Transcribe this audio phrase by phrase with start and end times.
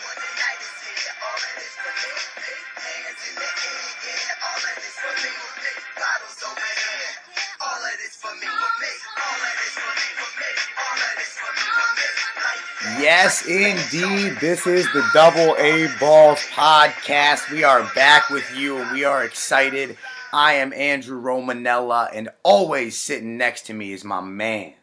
[12.99, 14.37] Yes, indeed.
[14.41, 17.49] This is the Double A Balls podcast.
[17.49, 19.97] We are back with you and we are excited.
[20.33, 24.73] I am Andrew Romanella, and always sitting next to me is my man,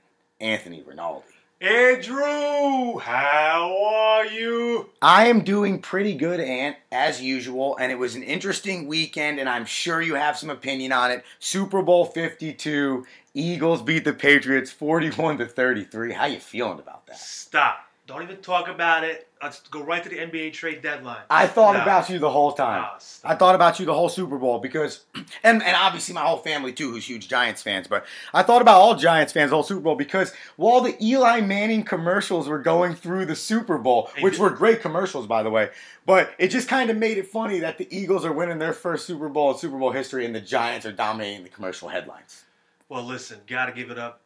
[0.41, 1.27] Anthony Rinaldi.
[1.60, 4.88] Andrew, how are you?
[5.02, 9.48] I am doing pretty good, Ant, as usual, and it was an interesting weekend, and
[9.48, 11.23] I'm sure you have some opinion on it.
[11.38, 16.13] Super Bowl 52, Eagles beat the Patriots 41 to 33.
[16.13, 17.19] How you feeling about that?
[17.19, 17.85] Stop.
[18.07, 19.26] Don't even talk about it.
[19.43, 21.23] Let's go right to the NBA trade deadline.
[21.29, 21.82] I thought No.
[21.82, 22.82] about you the whole time.
[22.82, 22.88] No.
[23.29, 25.04] I thought about you the whole Super Bowl because,
[25.43, 27.88] and, and obviously my whole family too, who's huge Giants fans.
[27.88, 31.40] But I thought about all Giants fans the whole Super Bowl because while the Eli
[31.40, 35.70] Manning commercials were going through the Super Bowl, which were great commercials by the way,
[36.07, 39.04] but it just kind of made it funny that the Eagles are winning their first
[39.07, 42.45] Super Bowl in Super Bowl history and the Giants are dominating the commercial headlines.
[42.88, 44.20] Well, listen, got to give it up.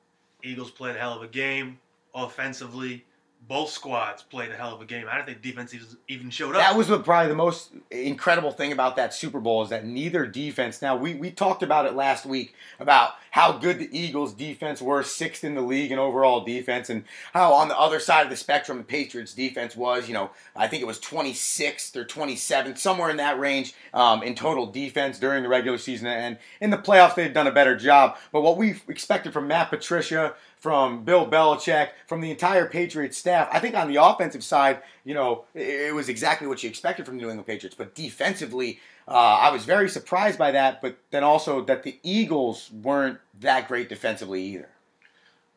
[0.44, 1.78] Eagles played a hell of a game
[2.14, 3.04] offensively.
[3.48, 5.06] Both squads played a hell of a game.
[5.10, 5.74] I don't think defense
[6.08, 6.60] even- showed up.
[6.60, 10.80] That was probably the most incredible thing about that Super Bowl is that neither defense.
[10.80, 15.02] Now we we talked about it last week about how good the Eagles defense were,
[15.02, 18.36] sixth in the league in overall defense, and how on the other side of the
[18.36, 20.06] spectrum the Patriots defense was.
[20.06, 24.34] You know, I think it was 26th or 27th, somewhere in that range um, in
[24.34, 28.16] total defense during the regular season, and in the playoffs they've done a better job.
[28.32, 33.48] But what we expected from Matt Patricia from Bill Belichick, from the entire Patriots staff.
[33.50, 37.16] I think on the offensive side, you know, it, was exactly what you expected from
[37.16, 37.74] the New England Patriots.
[37.76, 38.78] But defensively,
[39.08, 40.82] uh, I was very surprised by that.
[40.82, 44.68] But then also that the Eagles weren't that great defensively either.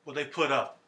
[0.05, 0.79] well, they put up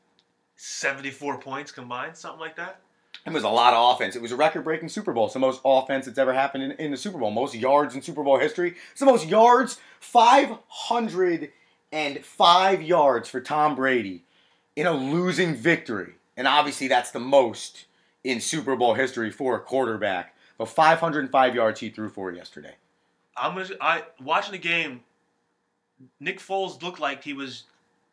[0.55, 2.79] 74 points combined, something like that.
[3.25, 4.15] It was a lot of offense.
[4.15, 5.25] It was a record-breaking Super Bowl.
[5.25, 7.31] It's the most offense that's ever happened in, in the Super Bowl.
[7.31, 8.75] Most yards in Super Bowl history.
[8.91, 9.79] It's the most yards,
[11.91, 14.23] 505 yards for Tom Brady
[14.75, 16.13] in a losing victory.
[16.38, 17.85] And obviously that's the most
[18.23, 20.35] in Super Bowl history for a quarterback.
[20.57, 22.75] But 505 yards he threw for yesterday.
[23.38, 23.68] I'm gonna.
[23.81, 25.01] I watching the game.
[26.22, 27.63] Nick Foles looked like he was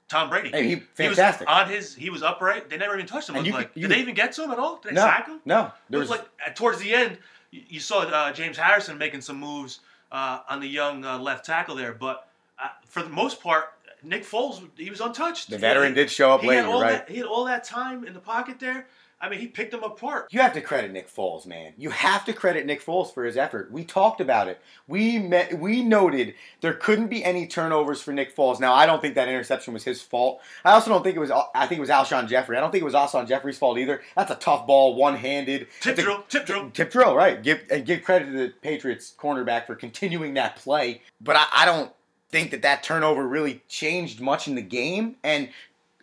[0.09, 0.51] Tom Brady.
[0.51, 1.49] Hey, he He was fantastic.
[1.49, 1.95] on his.
[1.95, 2.69] He was upright.
[2.69, 3.45] They never even touched him.
[3.45, 3.71] You like.
[3.75, 4.81] you Did they even get to him at all?
[4.81, 5.41] Did they no, sack him?
[5.45, 5.71] no.
[5.89, 7.19] There was was like towards the end,
[7.53, 9.79] you, you saw uh, James Harrison making some moves
[10.11, 12.27] uh, on the young uh, left tackle there, but
[12.63, 13.67] uh, for the most part,
[14.03, 15.51] Nick Foles he was untouched.
[15.51, 16.93] the veteran did show up He late, had you're all right?
[17.07, 17.11] that.
[17.11, 18.87] He had all that time in the pocket there.
[19.21, 20.27] I mean, he picked them apart.
[20.33, 21.75] You have to credit Nick Foles, man.
[21.79, 23.71] You have to credit Nick Foles for his effort.
[23.71, 24.61] We talked about it.
[24.89, 28.59] We met, we noted there couldn't be any turnovers for Nick Foles.
[28.59, 30.41] Now, I don't think that interception was his fault.
[30.65, 31.31] I also don't think it was.
[31.31, 32.57] I think it was Alshon Jeffery.
[32.57, 34.03] I don't think it was Alshon Jeffery's fault either.
[34.17, 35.69] That's a tough ball, one-handed.
[35.81, 36.71] Tip a- drill, tip drill.
[36.73, 37.41] Tip drill, right?
[37.41, 41.01] Give and give credit to the Patriots cornerback for continuing that play.
[41.21, 41.93] But I, I don't
[42.33, 45.17] think that that turnover really changed much in the game.
[45.23, 45.51] And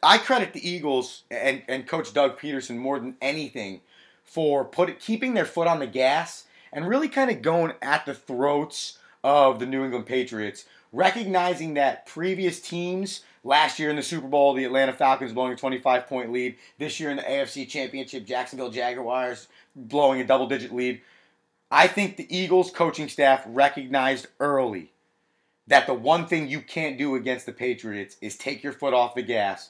[0.02, 3.82] I credit the Eagles and, and Coach Doug Pederson more than anything
[4.24, 8.14] for put keeping their foot on the gas and really kind of going at the
[8.14, 14.28] throats of the New England Patriots, recognizing that previous teams last year in the Super
[14.28, 18.26] Bowl, the Atlanta Falcons blowing a 25 point lead, this year in the AFC Championship,
[18.26, 21.02] Jacksonville Jaguars blowing a double digit lead.
[21.72, 24.92] I think the Eagles coaching staff recognized early
[25.70, 29.16] that the one thing you can't do against the Patriots is take your foot off
[29.16, 29.70] the gas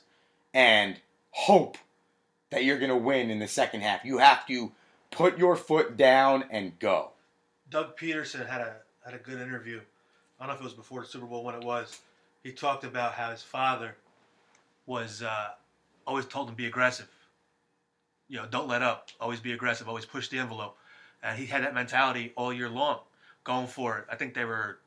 [0.54, 1.00] and
[1.32, 1.78] hope
[2.50, 4.04] that you're going to win in the second half.
[4.04, 4.72] You have to
[5.12, 7.12] put your foot down and go.
[7.70, 9.82] Doug Pederson had a had a good interview.
[10.40, 12.00] I don't know if it was before the Super Bowl when it was.
[12.44, 13.95] He talked about how his father
[14.86, 15.50] was uh,
[16.07, 17.10] always told him be aggressive.
[18.30, 19.10] You know, don't let up.
[19.19, 19.88] Always be aggressive.
[19.88, 20.78] Always push the envelope.
[21.22, 23.00] And he had that mentality all year long,
[23.44, 24.06] going for it.
[24.10, 24.80] I think they were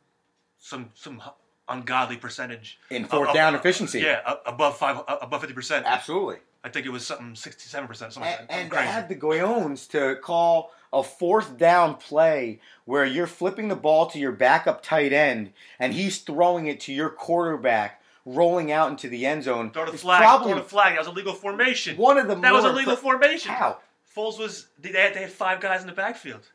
[0.62, 1.20] some some
[1.68, 4.00] ungodly percentage In fourth Uh, uh, down uh, efficiency.
[4.00, 5.84] Yeah, a- above five, uh, above fifty percent.
[5.86, 6.36] Absolutely.
[6.64, 8.12] I think it was something sixty-seven percent.
[8.12, 8.86] Something, And, and crazy.
[8.86, 14.18] have the Goyons to call a fourth down play where you're flipping the ball to
[14.18, 19.26] your backup tight end and he's throwing it to your quarterback rolling out into the
[19.26, 19.70] end zone.
[19.72, 20.20] throw the flag.
[20.20, 20.92] Probably Throw the flag.
[20.92, 21.96] That was a legal formation.
[21.96, 23.50] one of the That was a legal formation.
[23.52, 23.78] How?
[24.14, 26.46] Foles was they had, they had five guys in the backfield.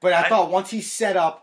[0.00, 1.41] But I, I- thought once he set up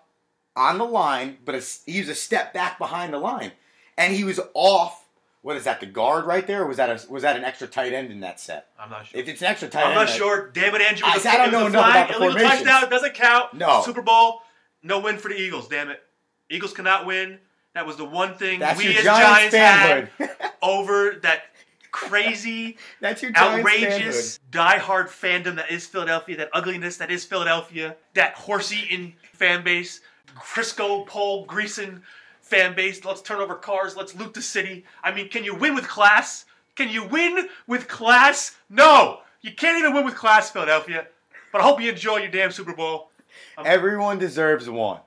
[0.60, 3.54] on the line, but a, he was a step back behind the line,
[3.98, 5.06] and he was off.
[5.42, 5.80] What is that?
[5.80, 8.20] The guard right there, or was that a, was that an extra tight end in
[8.20, 8.68] that set?
[8.78, 9.22] I'm not sure.
[9.22, 9.94] If it's an extra tight end.
[9.94, 10.50] I'm end, not I- sure.
[10.52, 11.08] Damn it, Andrew.
[11.08, 12.64] I- it was a- I don't know enough about the illegal formations.
[12.64, 13.54] touchdown doesn't count.
[13.54, 13.82] No.
[13.86, 14.42] Super Bowl,
[14.84, 15.70] no win for the Eagles.
[15.70, 16.04] Damn it.
[16.50, 17.40] Eagles cannot win.
[17.74, 21.44] That was the one thing That's we as Giants, Giants, had over that
[21.92, 27.96] crazy, That's your Giants outrageous, diehard fandom that is Philadelphia, that ugliness that is Philadelphia,
[28.16, 30.02] that horse-eating fan base,
[30.36, 32.02] Crisco Paul, Greason
[32.42, 33.06] fan base.
[33.06, 33.96] Let's turn over cars.
[33.96, 34.86] Let's loot the city.
[35.04, 36.46] I mean, can you win with class?
[36.76, 38.58] Can you win with class?
[38.70, 41.08] No, you can't even win with class, Philadelphia.
[41.52, 43.10] But I hope you enjoy your damn Super Bowl.
[43.58, 45.00] Um, Everyone deserves one.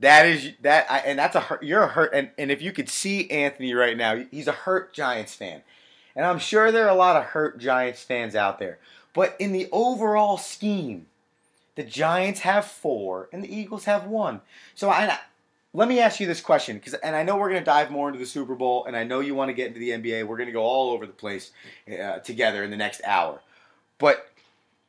[0.00, 1.62] That is that, I, and that's a hurt.
[1.62, 4.92] You're a hurt, and, and if you could see Anthony right now, he's a hurt
[4.92, 5.62] Giants fan,
[6.14, 8.78] and I'm sure there are a lot of hurt Giants fans out there.
[9.12, 11.06] But in the overall scheme,
[11.78, 14.40] the Giants have four and the Eagles have one.
[14.74, 15.16] So I,
[15.72, 18.08] let me ask you this question, because and I know we're going to dive more
[18.08, 20.26] into the Super Bowl, and I know you want to get into the NBA.
[20.26, 21.52] We're going to go all over the place
[21.88, 23.42] uh, together in the next hour,
[23.98, 24.28] but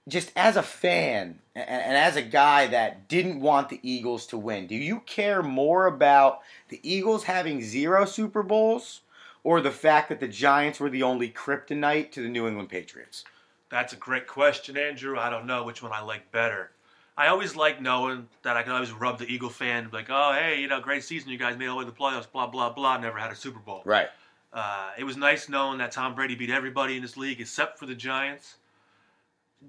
[0.07, 4.37] just as a fan and, and as a guy that didn't want the Eagles to
[4.39, 6.39] win, do you care more about
[6.69, 9.01] the Eagles having zero Super Bowls
[9.43, 13.25] or the fact that the Giants were the only kryptonite to the New England Patriots?
[13.69, 15.19] That's a great question, Andrew.
[15.19, 16.71] I don't know which one I like better.
[17.19, 20.61] I always like knowing that I can always rub the Eagle fan, like, oh, hey,
[20.61, 21.29] you know, great season.
[21.29, 22.97] You guys made all the way to the playoffs, blah, blah, blah.
[22.97, 23.81] Never had a Super Bowl.
[23.83, 24.07] Right.
[24.53, 27.85] Uh, it was nice knowing that Tom Brady beat everybody in this league except for
[27.85, 28.55] the Giants.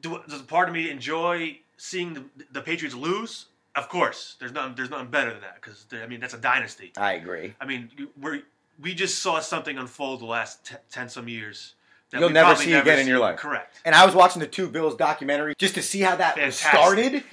[0.00, 3.46] Do, does part of me enjoy seeing the, the Patriots lose?
[3.74, 4.36] Of course.
[4.38, 6.92] There's nothing, there's nothing better than that because, I mean, that's a dynasty.
[6.96, 7.54] I agree.
[7.60, 8.42] I mean, we're,
[8.80, 11.74] we just saw something unfold the last t- 10 some years.
[12.10, 13.38] That You'll never see again in your life.
[13.38, 13.80] Correct.
[13.84, 16.68] And I was watching the two Bills documentary just to see how that Fantastic.
[16.68, 17.24] started.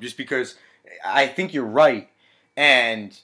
[0.00, 0.56] just because
[1.04, 2.08] I think you're right.
[2.56, 3.18] And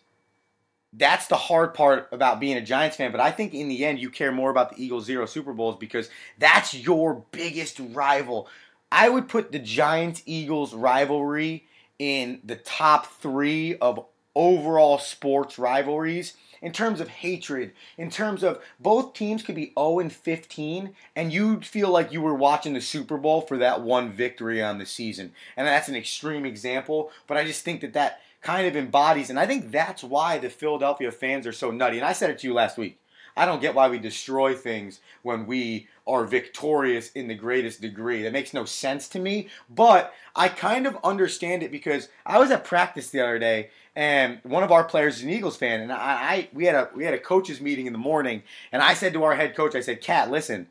[0.92, 3.10] that's the hard part about being a Giants fan.
[3.10, 5.76] But I think in the end, you care more about the Eagles' zero Super Bowls
[5.76, 6.08] because
[6.38, 8.48] that's your biggest rival.
[8.92, 11.64] I would put the Giants Eagles rivalry
[11.98, 14.04] in the top three of
[14.36, 19.98] overall sports rivalries in terms of hatred, in terms of both teams could be 0
[19.98, 24.10] and 15, and you'd feel like you were watching the Super Bowl for that one
[24.10, 25.32] victory on the season.
[25.58, 29.38] And that's an extreme example, but I just think that that kind of embodies, and
[29.38, 31.98] I think that's why the Philadelphia fans are so nutty.
[31.98, 32.98] And I said it to you last week.
[33.36, 38.22] I don't get why we destroy things when we are victorious in the greatest degree.
[38.22, 42.50] That makes no sense to me, but I kind of understand it because I was
[42.50, 45.92] at practice the other day and one of our players is an Eagles fan and
[45.92, 48.42] I, I we had a we had a coaches meeting in the morning
[48.72, 50.68] and I said to our head coach I said, "Cat, listen,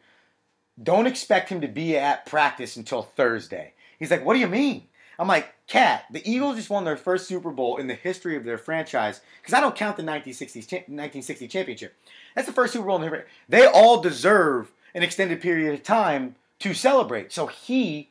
[0.82, 4.88] don't expect him to be at practice until Thursday." He's like, "What do you mean?"
[5.20, 8.44] I'm like, Cat, the Eagles just won their first Super Bowl in the history of
[8.44, 11.96] their franchise because I don't count the 1960, cha- 1960 championship.
[12.36, 16.36] That's the first Super Bowl in their They all deserve an extended period of time
[16.60, 17.32] to celebrate.
[17.32, 18.10] So he,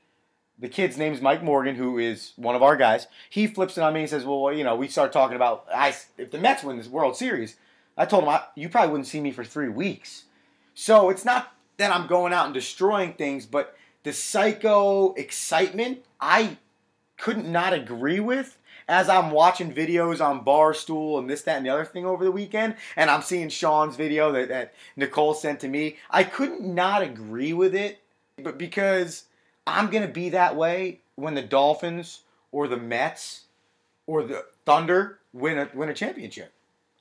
[0.63, 3.93] the kid's name's Mike Morgan, who is one of our guys, he flips it on
[3.93, 6.79] me and says, Well, you know, we start talking about I, if the Mets win
[6.79, 7.57] this World Series.
[7.99, 10.25] I told him, I, You probably wouldn't see me for three weeks.
[10.73, 16.59] So it's not that I'm going out and destroying things, but the psycho excitement, I
[17.19, 18.57] couldn't not agree with
[18.89, 22.33] as I'm watching videos on Barstool and this, that, and the other thing over the
[22.33, 25.97] weekend, and I'm seeing Sean's video that, that Nicole sent to me.
[26.11, 28.01] I couldn't not agree with it,
[28.43, 29.25] but because
[29.67, 33.43] I'm going to be that way when the Dolphins or the Mets
[34.07, 36.53] or the Thunder win a, win a championship.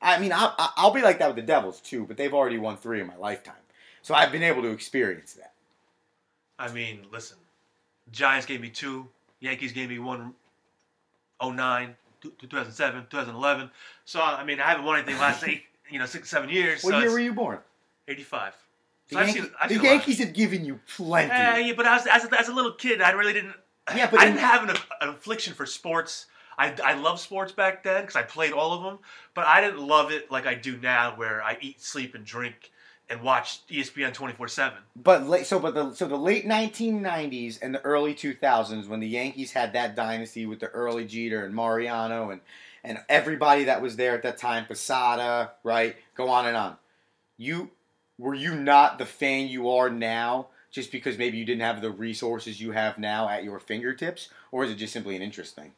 [0.01, 2.57] I mean, I, I- I'll be like that with the Devils too, but they've already
[2.57, 3.55] won three in my lifetime.
[4.01, 5.53] So I've been able to experience that.
[6.57, 7.37] I mean, listen,
[8.11, 9.07] Giants gave me two,
[9.39, 10.33] Yankees gave me one,
[11.43, 13.71] 09, 2007, 2011.
[14.05, 16.83] So I mean, I haven't won anything last eight, you know, six, seven years.
[16.83, 17.59] What so year were you born?
[18.07, 18.53] 85.
[19.11, 19.89] The, So Yankee- seen- the seen a lot.
[19.91, 21.29] Yankees have given you plenty.
[21.33, 23.53] Yeah, yeah, but as, as, a, as a little kid, I really didn't.
[23.95, 26.27] Yeah, but I didn't have an, an affliction for sports.
[26.57, 28.99] I, I love sports back then because I played all of them,
[29.33, 32.71] but I didn't love it like I do now, where I eat, sleep, and drink
[33.09, 34.77] and watch ESPN twenty four seven.
[34.95, 39.07] But late, so but the so the late 1990s and the early 2000s when the
[39.07, 42.41] Yankees had that dynasty with the early Jeter and Mariano and
[42.83, 45.95] and everybody that was there at that time, Posada, right?
[46.15, 46.77] Go on and on.
[47.37, 47.69] You
[48.21, 51.91] were you not the fan you are now just because maybe you didn't have the
[51.91, 55.71] resources you have now at your fingertips, or is it just simply an interest thing?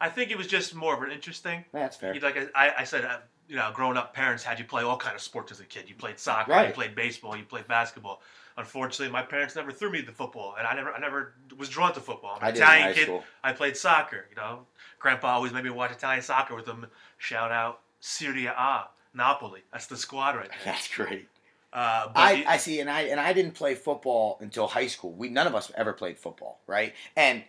[0.00, 1.64] I think it was just more of an interest thing.
[1.72, 2.14] That's fair.
[2.20, 3.18] Like I, I said, uh,
[3.48, 5.84] you know, growing up, parents had you play all kind of sports as a kid.
[5.88, 6.68] You played soccer, Right.
[6.68, 8.22] you played baseball, you played basketball.
[8.56, 11.92] unfortunately, my parents never threw me the football, and I never, I never was drawn
[11.94, 12.36] to football.
[12.40, 13.02] I'm I an Italian kid.
[13.04, 13.24] school.
[13.44, 14.26] I played soccer.
[14.30, 14.66] You know,
[15.00, 16.86] Grandpa always made me watch Italian soccer with him.
[17.18, 19.60] Shout out Serie A, Napoli.
[19.72, 20.58] That's the squad right there.
[20.64, 21.28] That's great.
[21.72, 25.12] Uh, but I, I see, and I and I didn't play football until high school.
[25.12, 26.94] We none of us ever played football, right?
[27.16, 27.44] And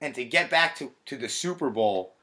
[0.00, 2.14] and to get back to, to the Super Bowl,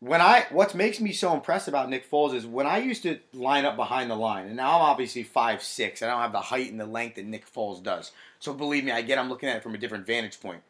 [0.00, 3.20] when I what makes me so impressed about Nick Foles is when I used to
[3.32, 6.02] line up behind the line, and now I'm obviously five six.
[6.02, 8.12] I don't have the height and the length that Nick Foles does.
[8.38, 10.62] So believe me, I get I'm looking at it from a different vantage point.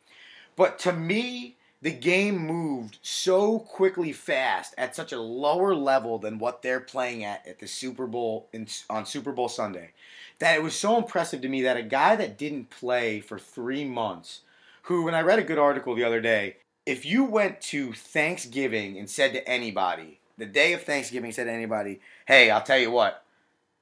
[0.55, 6.39] But to me, the game moved so quickly fast at such a lower level than
[6.39, 9.93] what they're playing at at the Super Bowl in, on Super Bowl Sunday
[10.41, 13.85] that it was so impressive to me that a guy that didn't play for three
[13.85, 14.41] months,
[14.83, 16.57] who, when I read a good article the other day,
[16.87, 21.53] if you went to Thanksgiving and said to anybody, the day of Thanksgiving, said to
[21.53, 23.23] anybody, hey, I'll tell you what,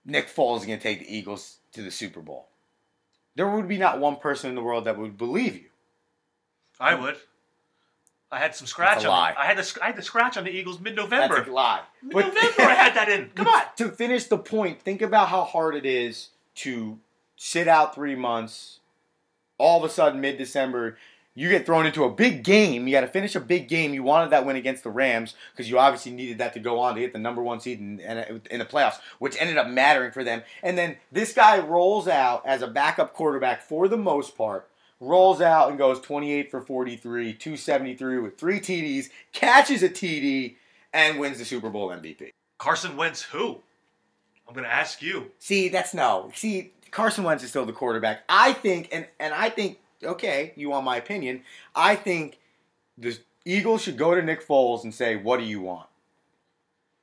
[0.05, 2.49] Nick Foles is going to take the Eagles to the Super Bowl,
[3.37, 5.69] there would be not one person in the world that would believe you.
[6.81, 7.17] I would.
[8.31, 9.15] I had some scratch That's a on.
[9.15, 9.35] lie.
[9.39, 11.37] I had the I had the scratch on the Eagles mid-November.
[11.37, 11.81] That's a lie.
[12.03, 13.31] Mid-November, I had that in.
[13.35, 13.63] Come on.
[13.77, 16.99] To finish the point, think about how hard it is to
[17.37, 18.81] sit out three months.
[19.57, 20.99] All of a sudden, mid December,
[21.35, 22.87] you get thrown into a big game.
[22.87, 23.95] You got to finish a big game.
[23.95, 26.95] You wanted that win against the Rams because you obviously needed that to go on
[26.97, 30.11] to get the number one seed in, in, in the playoffs, which ended up mattering
[30.11, 30.43] for them.
[30.63, 34.69] And then this guy rolls out as a backup quarterback for the most part.
[35.01, 40.57] Rolls out and goes 28 for 43, 273 with three TDs, catches a TD,
[40.93, 42.31] and wins the Super Bowl MVP.
[42.59, 43.61] Carson Wentz, who?
[44.49, 45.31] I'm going to ask you.
[45.39, 46.33] See, that's no.
[46.35, 48.23] See, Carson Wentz is still the quarterback.
[48.29, 51.43] I think, and and I think, okay, you want my opinion?
[51.75, 52.39] I think
[52.97, 55.87] the Eagles should go to Nick Foles and say, "What do you want?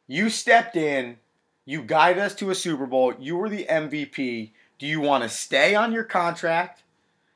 [0.08, 1.18] You stepped in,
[1.66, 3.14] you guided us to a Super Bowl.
[3.20, 4.52] You were the MVP.
[4.78, 6.84] Do you want to stay on your contract?"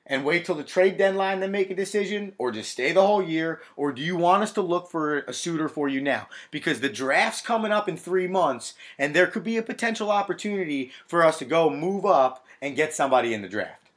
[0.09, 3.21] And wait till the trade deadline then make a decision, or just stay the whole
[3.21, 6.27] year, or do you want us to look for a suitor for you now?
[6.49, 10.91] Because the draft's coming up in three months, and there could be a potential opportunity
[11.05, 13.91] for us to go move up and get somebody in the draft.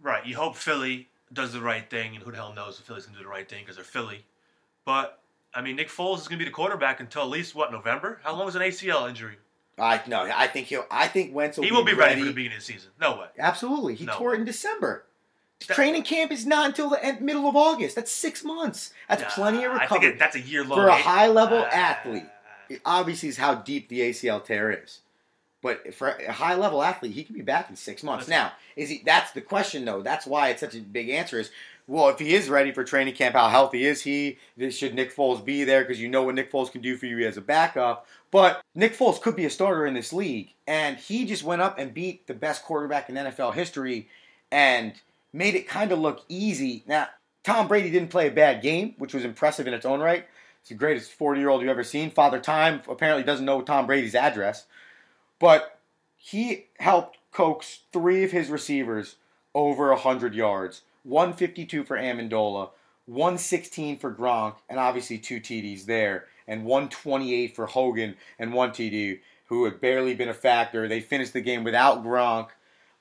[0.00, 0.24] Right.
[0.24, 3.14] You hope Philly does the right thing, and who the hell knows if Philly's going
[3.14, 4.24] to do the right thing because they're Philly.
[4.84, 5.18] But,
[5.52, 8.20] I mean, Nick Foles is going to be the quarterback until at least, what, November?
[8.22, 9.38] How long is an ACL injury?
[9.78, 10.86] I no, I think he'll.
[10.90, 12.90] I think Wentz will He won't be ready for the beginning of the season.
[12.98, 13.26] No way.
[13.38, 14.14] Absolutely, he No.
[14.14, 15.04] tore it in December.
[15.60, 17.96] Training camp is not until the end, middle of August.
[17.96, 18.92] That's six months.
[19.08, 20.08] That's Nah, plenty of I think recovery.
[20.10, 20.78] it, that's a year long.
[20.78, 22.24] For a high-level Uh, athlete.
[22.68, 25.00] It obviously is how deep the ACL tear is.
[25.62, 28.28] But for a high level athlete, he can be back in six months.
[28.28, 29.02] Now, is he?
[29.04, 30.02] That's the question, though.
[30.02, 31.40] That's why it's such a big answer.
[31.40, 31.50] Is
[31.88, 34.38] well, if he is ready for training camp, how healthy is he?
[34.70, 35.82] Should Nick Foles be there?
[35.82, 38.06] Because you know what Nick Foles can do for you as a backup.
[38.30, 41.78] But Nick Foles could be a starter in this league, and he just went up
[41.78, 44.08] and beat the best quarterback in NFL history,
[44.52, 44.92] and
[45.36, 46.82] made it kind of look easy.
[46.86, 47.08] Now,
[47.44, 50.26] Tom Brady didn't play a bad game, which was impressive in its own right.
[50.62, 52.10] He's the greatest 40 year old you've ever seen.
[52.10, 54.64] Father Time apparently doesn't know Tom Brady's address.
[55.38, 55.78] But
[56.16, 59.16] he helped coax three of his receivers
[59.54, 62.70] over 100 yards 152 for Amendola,
[63.04, 69.20] 116 for Gronk, and obviously two TDs there, and 128 for Hogan and one TD,
[69.44, 70.88] who had barely been a factor.
[70.88, 72.48] They finished the game without Gronk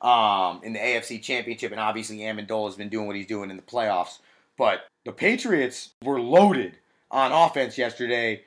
[0.02, 3.56] um, in the AFC Championship, and obviously Amendola has been doing what he's doing in
[3.56, 4.20] the playoffs.
[4.58, 6.78] But the Patriots were loaded
[7.12, 8.44] on offense yesterday,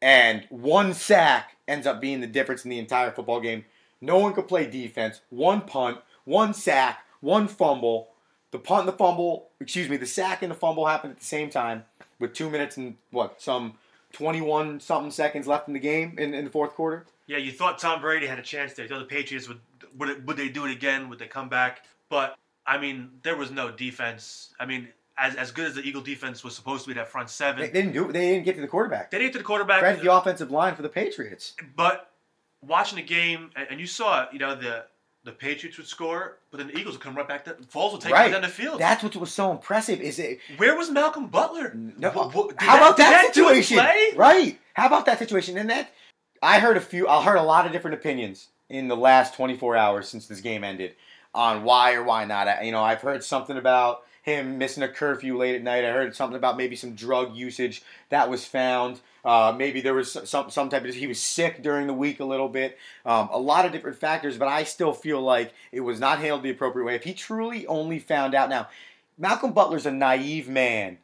[0.00, 3.64] and one sack ends up being the difference in the entire football game.
[4.00, 5.20] No one could play defense.
[5.30, 8.08] One punt, one sack, one fumble.
[8.50, 11.24] The punt and the fumble, excuse me, the sack and the fumble happened at the
[11.24, 11.84] same time
[12.18, 13.74] with two minutes and what, some
[14.12, 17.06] 21 something seconds left in the game in, in the fourth quarter.
[17.28, 18.84] Yeah, you thought Tom Brady had a chance there.
[18.84, 19.60] You thought the Patriots would
[19.96, 21.08] would, it, would they do it again?
[21.08, 21.84] Would they come back?
[22.08, 24.54] But I mean, there was no defense.
[24.58, 27.28] I mean, as as good as the Eagle defense was supposed to be, that front
[27.30, 28.12] seven, They, they, didn't do it.
[28.14, 29.10] They didn't get to the quarterback.
[29.10, 29.80] They didn't get to the quarterback.
[29.80, 31.54] Credit the offensive line for the Patriots.
[31.76, 32.10] But
[32.66, 34.84] watching the game, and, and you saw, it, you know, the
[35.24, 37.44] the Patriots would score, but then the Eagles would come right back.
[37.44, 38.28] To, Foles would take Right.
[38.28, 38.80] it down the field.
[38.80, 40.00] That's what was so impressive.
[40.00, 40.38] Is it?
[40.56, 41.74] Where was Malcolm Butler?
[41.74, 43.76] No, Wh- wh- did how about did that, situation?
[44.16, 44.58] Right.
[44.72, 45.58] How about that situation?
[45.58, 45.90] And that
[46.42, 47.08] I heard a few.
[47.08, 50.64] I heard a lot of different opinions in the last 24 hours since this game
[50.64, 50.94] ended
[51.34, 52.64] on why or why not.
[52.64, 55.84] You know, I've heard something about him missing a curfew late at night.
[55.84, 59.00] I heard something about maybe some drug usage that was found.
[59.24, 62.24] Uh, maybe there was some some type of he was sick during the week a
[62.24, 62.78] little bit.
[63.04, 66.42] Um, a lot of different factors, but I still feel like it was not handled
[66.42, 66.94] the appropriate way.
[66.94, 68.68] If he truly only found out now,
[69.16, 70.98] Malcolm Butler's a naive man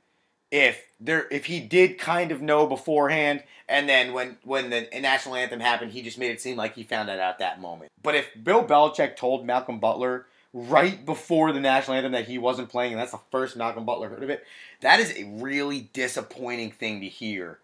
[0.55, 5.35] if there if he did kind of know beforehand and then when when the national
[5.35, 8.15] anthem happened he just made it seem like he found out at that moment but
[8.15, 12.93] if bill belichick told malcolm butler right before the national anthem that he wasn't playing,
[12.93, 14.47] and that's the first Malcolm Butler heard of it.
[14.81, 17.59] That is a really disappointing thing to hear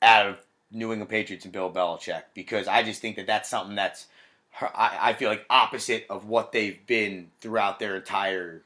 [0.00, 0.38] out of
[0.70, 4.06] New England Patriots and Bill Belichick because I just think that that's something that's
[4.60, 8.62] I, I feel like opposite of what they've been throughout their entire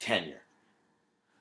[0.00, 0.40] tenure.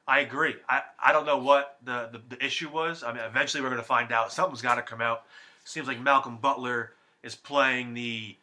[0.09, 0.55] I agree.
[0.67, 3.03] I, I don't know what the, the, the issue was.
[3.03, 4.33] I mean, eventually we're going to find out.
[4.33, 5.21] Something's got to come out.
[5.65, 8.35] Seems like Malcolm Butler is playing the.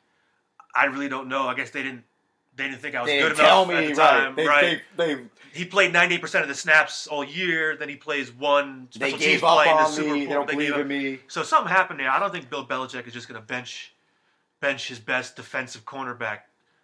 [0.76, 1.48] I really don't know.
[1.48, 2.04] I guess they didn't.
[2.54, 3.96] They didn't think I was They good enough tell me, at the right.
[3.96, 4.80] time, They, right?
[4.96, 7.76] They, they, he played 98% of the snaps all year.
[7.76, 10.20] Then he plays one they special gave teams up play in the Super me.
[10.20, 10.28] Bowl.
[10.28, 11.18] They don't believe in me.
[11.28, 12.08] So something happened there.
[12.10, 13.92] I don't think Bill Belichick is just going to bench
[14.60, 16.40] bench his best defensive cornerback.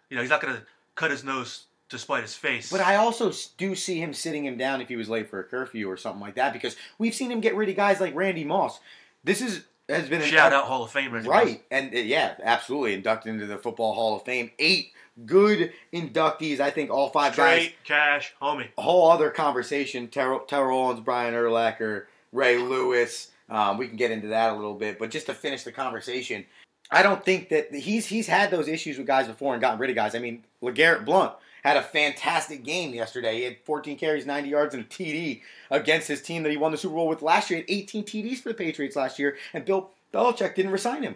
[0.09, 0.61] You know, he's not going to
[0.95, 2.71] cut his nose to spite his face.
[2.71, 5.43] But I also do see him sitting him down if he was late for a
[5.43, 8.43] curfew or something like that because we've seen him get rid of guys like Randy
[8.43, 8.79] Moss.
[9.23, 11.43] This is has been shout out Hall of Fame, Randy Moss.
[11.43, 14.51] Right, and uh, yeah, absolutely inducted into the Football Hall of Fame.
[14.59, 14.91] Eight
[15.25, 16.59] good inductees.
[16.59, 17.63] I think all five guys.
[17.63, 18.69] Straight cash, homie.
[18.77, 20.07] A whole other conversation.
[20.07, 23.29] Terrell, Terrell Owens, Brian Urlacher, Ray Lewis.
[23.49, 26.45] Um, we can get into that a little bit, but just to finish the conversation,
[26.89, 29.89] I don't think that he's he's had those issues with guys before and gotten rid
[29.89, 30.15] of guys.
[30.15, 33.37] I mean, LeGarrette Blount had a fantastic game yesterday.
[33.37, 35.41] He had 14 carries, 90 yards, and a TD
[35.71, 37.63] against his team that he won the Super Bowl with last year.
[37.65, 41.15] He had 18 TDs for the Patriots last year, and Bill Belichick didn't resign him.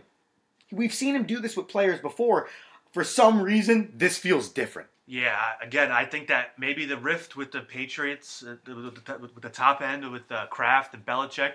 [0.71, 2.47] We've seen him do this with players before.
[2.91, 4.89] For some reason, this feels different.
[5.05, 9.81] Yeah, again, I think that maybe the rift with the Patriots, uh, with the, top
[9.81, 11.53] end, with uh, Kraft and Belichick,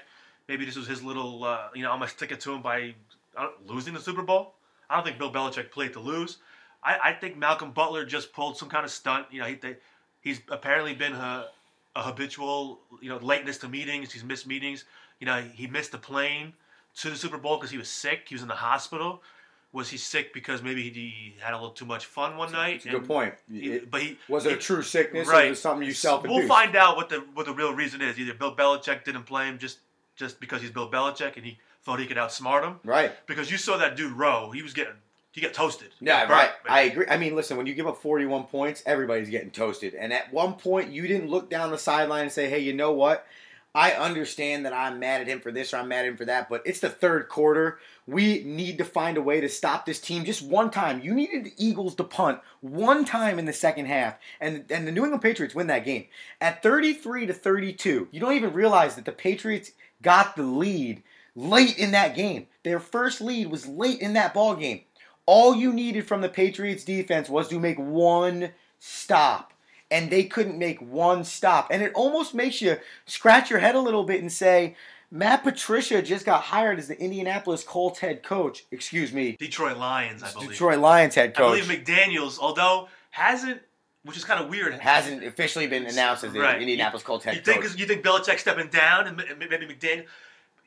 [0.49, 2.63] maybe this was his little, uh, you know, I'm going to stick it to him
[2.63, 2.95] by
[3.37, 4.55] uh, losing the Super Bowl.
[4.89, 6.39] I don't think Bill Belichick played to lose.
[6.85, 9.27] I, I think Malcolm Butler just pulled some kind of stunt.
[9.31, 9.77] You know, he, they,
[10.21, 11.47] he's apparently been a,
[11.95, 14.13] a habitual, you know, lateness to meetings.
[14.13, 14.85] He's missed meetings.
[15.21, 16.53] You know, he missed the plane
[16.97, 18.23] to the Super Bowl because he was sick.
[18.29, 19.23] He was in the hospital.
[19.73, 22.85] Was he sick because maybe he had a little too much fun one night?
[22.89, 23.35] Good point.
[23.51, 25.49] he- but he was it a true sickness or right.
[25.49, 28.19] was it something you self We'll find out what the what the real reason is.
[28.19, 29.79] Either Bill Belichick didn't play him just
[30.15, 32.81] just because he's Bill Belichick and he thought he could outsmart him.
[32.85, 33.13] Right.
[33.27, 34.93] Because you saw that dude row, he was getting
[35.33, 35.89] he got toasted.
[35.99, 36.51] He Yeah, got burnt, right.
[36.65, 36.73] man.
[36.79, 37.07] I agree.
[37.09, 39.95] I mean, listen, when you give up 41 points, everybody's getting toasted.
[39.95, 42.93] And at one point, you didn't look down the sideline and say, hey, you know
[42.93, 43.27] what?
[43.75, 46.27] I understand that I'm mad at him for this or I'm mad at him for
[46.27, 47.79] that, but it's the third quarter.
[48.07, 51.01] We need to find a way to stop this team just one time.
[51.01, 54.93] You needed the Eagles to punt one time in the second half, and, and the
[54.93, 56.05] New England Patriots win that game.
[56.39, 59.71] At 33 to 32, you don't even realize that the Patriots
[60.03, 61.03] got the lead
[61.35, 62.49] late in that game.
[62.65, 64.83] Their first lead was late in that ball game.
[65.27, 69.53] All you needed from the Patriots defense was to make one stop.
[69.91, 71.69] And they couldn't make one stop.
[71.71, 74.75] And it almost makes you scratch your head a little bit and say,
[75.11, 78.65] Matt Patricia just got hired as the Indianapolis Colts head coach.
[78.71, 80.49] Excuse me, Detroit Lions, I believe.
[80.49, 81.61] Detroit Lions head coach.
[81.63, 83.61] I believe McDaniels, although hasn't,
[84.05, 86.59] which is kind of weird, hasn't officially been announced as the Right.
[86.59, 87.79] Indianapolis Colts head You think coach.
[87.79, 90.07] you think Belichick stepping down and maybe McDaniel?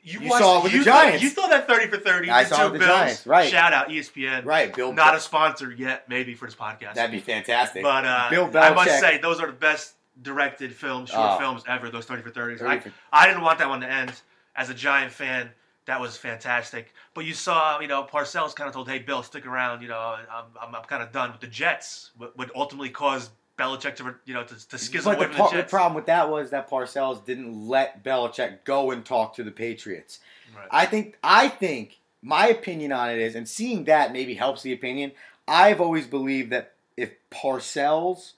[0.08, 1.22] You, You watched- saw it with the you thought- Giants.
[1.24, 2.30] you thought that thirty for thirty.
[2.30, 2.98] I saw it with the Bills.
[3.00, 3.50] Giants, right.
[3.50, 4.44] Shout out ESPN.
[4.44, 4.92] Right, Bill.
[4.92, 6.94] Not a sponsor yet, maybe for this podcast.
[6.94, 7.82] That'd be fantastic.
[7.82, 11.38] But uh, Bill I must say, those are the best directed films, short Oh.
[11.38, 11.90] films ever.
[11.90, 12.60] Those thirty for thirties.
[12.60, 14.12] 30 I, for- I didn't want that one to end.
[14.54, 15.50] As a Giant fan,
[15.86, 16.94] that was fantastic.
[17.12, 19.82] But you saw, you know, Parcells kind of told, "Hey, Bill, stick around.
[19.82, 23.30] You know, I'm, I'm, I'm kind of done with the Jets." What would ultimately cause
[23.58, 26.30] Belichick to, you know, to, to But away the, par- the the problem with that
[26.30, 30.20] was that Parcells didn't let Belichick go and talk to the Patriots.
[30.54, 30.68] Right.
[30.70, 34.72] I think I think my opinion on it is, and seeing that maybe helps the
[34.72, 35.12] opinion.
[35.48, 38.32] I've always believed that if Parcells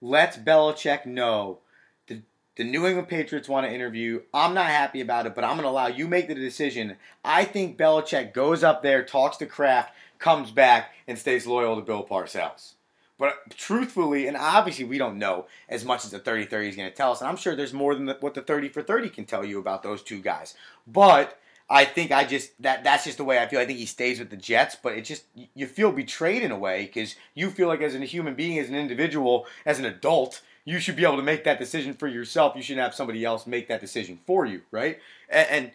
[0.00, 1.58] lets Belichick know
[2.06, 2.22] the
[2.56, 5.64] the New England Patriots want to interview, I'm not happy about it, but I'm going
[5.64, 6.96] to allow you make the decision.
[7.24, 11.82] I think Belichick goes up there, talks to Kraft, comes back, and stays loyal to
[11.82, 12.74] Bill Parcells.
[13.18, 16.90] But truthfully, and obviously we don't know as much as the 30 30 is going
[16.90, 19.08] to tell us, and I'm sure there's more than the, what the 30 for 30
[19.10, 20.54] can tell you about those two guys.
[20.86, 21.38] But
[21.70, 23.60] I think I just that that's just the way I feel.
[23.60, 25.24] I think he stays with the Jets, but it just
[25.54, 28.68] you feel betrayed in a way because you feel like as a human being, as
[28.68, 32.54] an individual, as an adult, you should be able to make that decision for yourself.
[32.54, 34.98] You shouldn't have somebody else make that decision for you, right?
[35.30, 35.70] And and,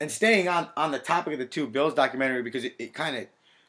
[0.00, 3.16] and staying on on the topic of the two Bills documentary because it, it kind
[3.16, 3.26] of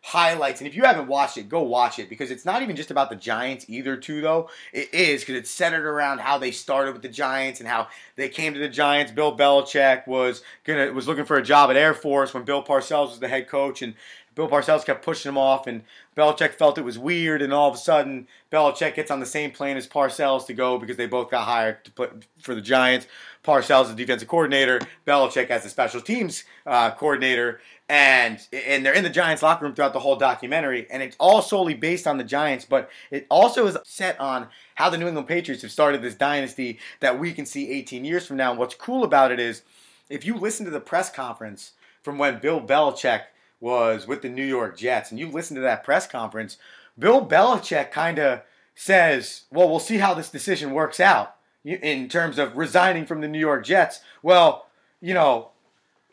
[0.07, 0.61] highlights.
[0.61, 3.09] And if you haven't watched it go watch it because it's not even just about
[3.09, 4.49] the giants either too though.
[4.71, 8.29] It is because it's centered around how they started with the giants and how they
[8.29, 9.11] came to the giants.
[9.11, 13.09] Bill belichick was gonna was looking for a job at air force when bill parcells
[13.09, 13.95] was the head coach and
[14.37, 15.81] Bill Parcells kept pushing him off, and
[16.15, 19.49] Belichick felt it was weird, and all of a sudden, Belichick gets on the same
[19.49, 23.07] plane as Parcells to go because they both got hired to put for the Giants.
[23.43, 29.03] Parcells is defensive coordinator, Belichick as the special teams uh, coordinator, and and they're in
[29.03, 32.23] the Giants locker room throughout the whole documentary, and it's all solely based on the
[32.23, 36.13] Giants, but it also is set on how the New England Patriots have started this
[36.13, 38.51] dynasty that we can see 18 years from now.
[38.51, 39.63] And what's cool about it is,
[40.11, 41.71] if you listen to the press conference
[42.03, 43.21] from when Bill Belichick
[43.59, 46.57] was with the New York Jets, and you listen to that press conference,
[46.97, 48.41] Bill Belichick kind of
[48.75, 51.33] says, "Well, we'll see how this decision works out."
[51.67, 53.99] in terms of resigning from the New York Jets.
[54.23, 54.67] Well,
[55.01, 55.49] you know,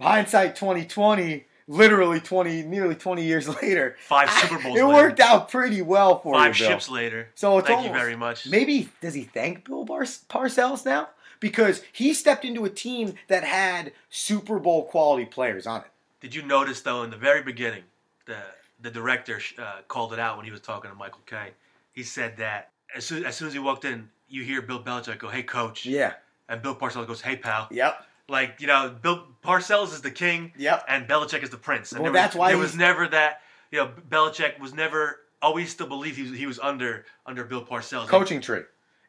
[0.01, 4.65] hindsight 2020, literally 20, nearly 20 years later, five Super Bowls.
[4.79, 4.87] It later.
[4.89, 7.29] worked out pretty well for five you, ships later.
[7.35, 8.47] So it's thank almost, you very much.
[8.49, 13.45] Maybe does he thank Bill Bar- Parcells now because he stepped into a team that
[13.45, 15.87] had Super Bowl quality players on it.
[16.25, 17.83] Did you notice though in the very beginning,
[18.25, 18.39] the
[18.81, 21.51] the director uh, called it out when he was talking to Michael Kay.
[21.93, 25.19] He said that as soon, as soon as he walked in, you hear Bill Belichick
[25.19, 26.15] go, "Hey, coach," Yeah.
[26.49, 28.07] and Bill Parcells goes, "Hey, pal." Yep.
[28.31, 30.85] Like you know, Bill Parcells is the king, Yep.
[30.89, 31.93] and Belichick is the prince.
[31.93, 33.43] And Well, there that's why there he's- was never that.
[33.71, 37.63] You know, Belichick was never always still believed he was, he was under under Bill
[37.67, 38.09] Parcells.
[38.09, 38.63] Coaching tree.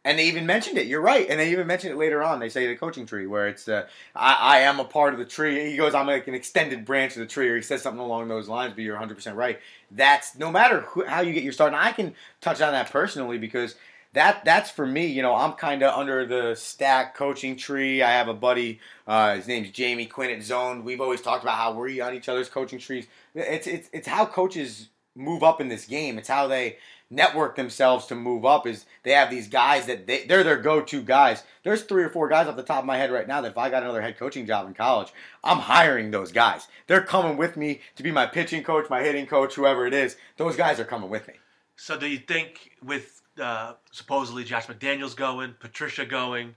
[0.05, 0.85] And they even mentioned it.
[0.85, 1.27] You're right.
[1.27, 2.39] And they even mentioned it later on.
[2.39, 5.25] They say the coaching tree, where it's, uh, I, I am a part of the
[5.25, 5.71] tree.
[5.71, 8.27] He goes, I'm like an extended branch of the tree, or he says something along
[8.27, 9.59] those lines, but you're 100% right.
[9.89, 11.73] That's no matter who, how you get your start.
[11.73, 13.75] And I can touch on that personally because
[14.13, 15.07] that that's for me.
[15.07, 18.01] You know, I'm kind of under the stack coaching tree.
[18.01, 18.79] I have a buddy.
[19.05, 20.83] Uh, his name's Jamie Quinn at Zone.
[20.83, 23.07] We've always talked about how we're on each other's coaching trees.
[23.35, 26.17] It's it's it's how coaches move up in this game.
[26.17, 26.77] It's how they
[27.09, 28.67] network themselves to move up.
[28.67, 31.43] Is they have these guys that they they're their go-to guys.
[31.63, 33.57] There's three or four guys off the top of my head right now that if
[33.57, 35.11] I got another head coaching job in college,
[35.43, 36.67] I'm hiring those guys.
[36.87, 40.17] They're coming with me to be my pitching coach, my hitting coach, whoever it is.
[40.37, 41.35] Those guys are coming with me.
[41.75, 46.55] So do you think with uh, supposedly Josh McDaniels going, Patricia going,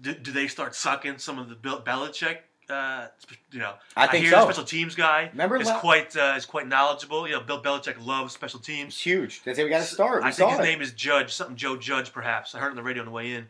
[0.00, 2.38] do, do they start sucking some of the Bill Belichick?
[2.70, 3.08] Uh,
[3.50, 4.44] you know, I think hear so.
[4.44, 7.26] special teams guy Remember is la- quite uh, is quite knowledgeable.
[7.26, 8.98] You know, Bill Belichick loves special It's teams.
[8.98, 9.42] huge.
[9.44, 10.22] That's how we got to start.
[10.22, 10.62] We I think his it.
[10.62, 12.54] name is Judge, something Joe Judge, perhaps.
[12.54, 13.46] I heard on the radio on the way in.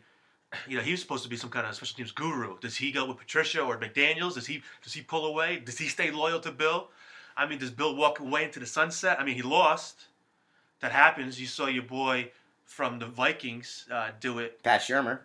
[0.67, 2.59] You know, he was supposed to be some kind of special teams guru.
[2.59, 4.33] Does he go with Patricia or McDaniels?
[4.35, 5.59] Does he does he pull away?
[5.63, 6.89] Does he stay loyal to Bill?
[7.37, 9.19] I mean, does Bill walk away into the sunset?
[9.19, 10.05] I mean, he lost.
[10.81, 11.39] That happens.
[11.39, 12.29] You saw your boy
[12.65, 14.61] from the Vikings uh, do it.
[14.63, 15.19] Pat Shurmur,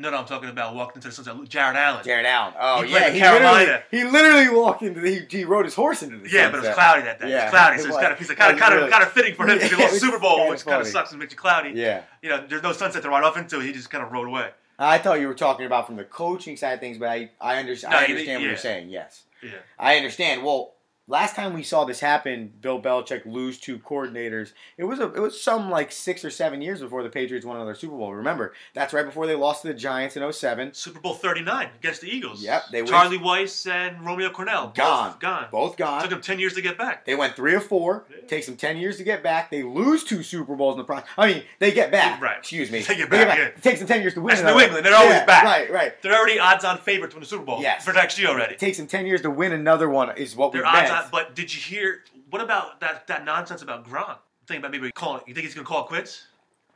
[0.00, 1.36] No, no, I'm talking about walked into the sunset.
[1.48, 2.02] Jared Allen.
[2.04, 2.54] Jared Allen.
[2.58, 3.58] Oh He yeah, he Carolina.
[3.58, 5.10] literally, he literally walked into the.
[5.10, 6.30] He, he rode his horse into the.
[6.30, 7.30] Yeah, but it was cloudy that day.
[7.30, 9.34] It was cloudy, so it's kind of, he's kind of, kind of, kind of fitting
[9.34, 11.72] for him Yeah, lost it Super Bowl, which kind of sucks and makes you cloudy.
[11.74, 12.02] Yeah.
[12.22, 13.60] You know, there's no sunset to ride off into.
[13.60, 14.50] He just kind of rode away.
[14.78, 17.58] I thought you were talking about from the coaching side of things, but I I,
[17.58, 18.48] under, No, I understand what yeah.
[18.48, 18.88] you're saying.
[18.88, 19.50] Yes, Yeah.
[19.78, 20.42] I understand.
[20.42, 20.72] Well,
[21.10, 24.52] last time we saw this happen, Bill Belichick lose two coordinators.
[24.78, 27.56] It was a it was some like six or seven years before the Patriots won
[27.56, 28.14] another Super Bowl.
[28.14, 30.72] Remember, that's right before they lost to the Giants in 07.
[30.72, 32.42] Super Bowl 39 against the Eagles.
[32.42, 32.84] Yep, they.
[32.84, 34.66] Charlie Weis and Romeo Crennel.
[34.66, 35.16] both Gone.
[35.20, 35.46] Gone.
[35.50, 36.00] Both gone.
[36.00, 37.04] Took them 10 years to get back.
[37.04, 38.04] They went three or four.
[38.10, 38.26] Yeah.
[38.26, 39.50] Takes them ten years to get back.
[39.50, 41.08] They lose two Super Bowls in the process.
[41.18, 42.20] I mean, they get back.
[42.22, 42.38] Right.
[42.38, 42.80] Excuse me.
[42.82, 43.44] They get back, yeah.
[43.46, 44.36] It takes them ten years to win.
[44.36, 44.86] That's New England.
[44.86, 45.44] They're always Yeah, back.
[45.44, 45.70] Right.
[45.70, 46.02] Right.
[46.02, 47.60] They're already odds-on favorite to win the Super Bowl.
[47.60, 47.84] Yes.
[47.84, 48.54] For next year already.
[48.54, 50.16] It takes them ten years to win another one.
[50.16, 50.99] Is what They're odds-on.
[51.10, 52.00] But did you hear?
[52.30, 54.18] What about that that nonsense about Gronk?
[54.46, 55.22] Think about maybe calling.
[55.26, 56.26] You think he's gonna call it quits?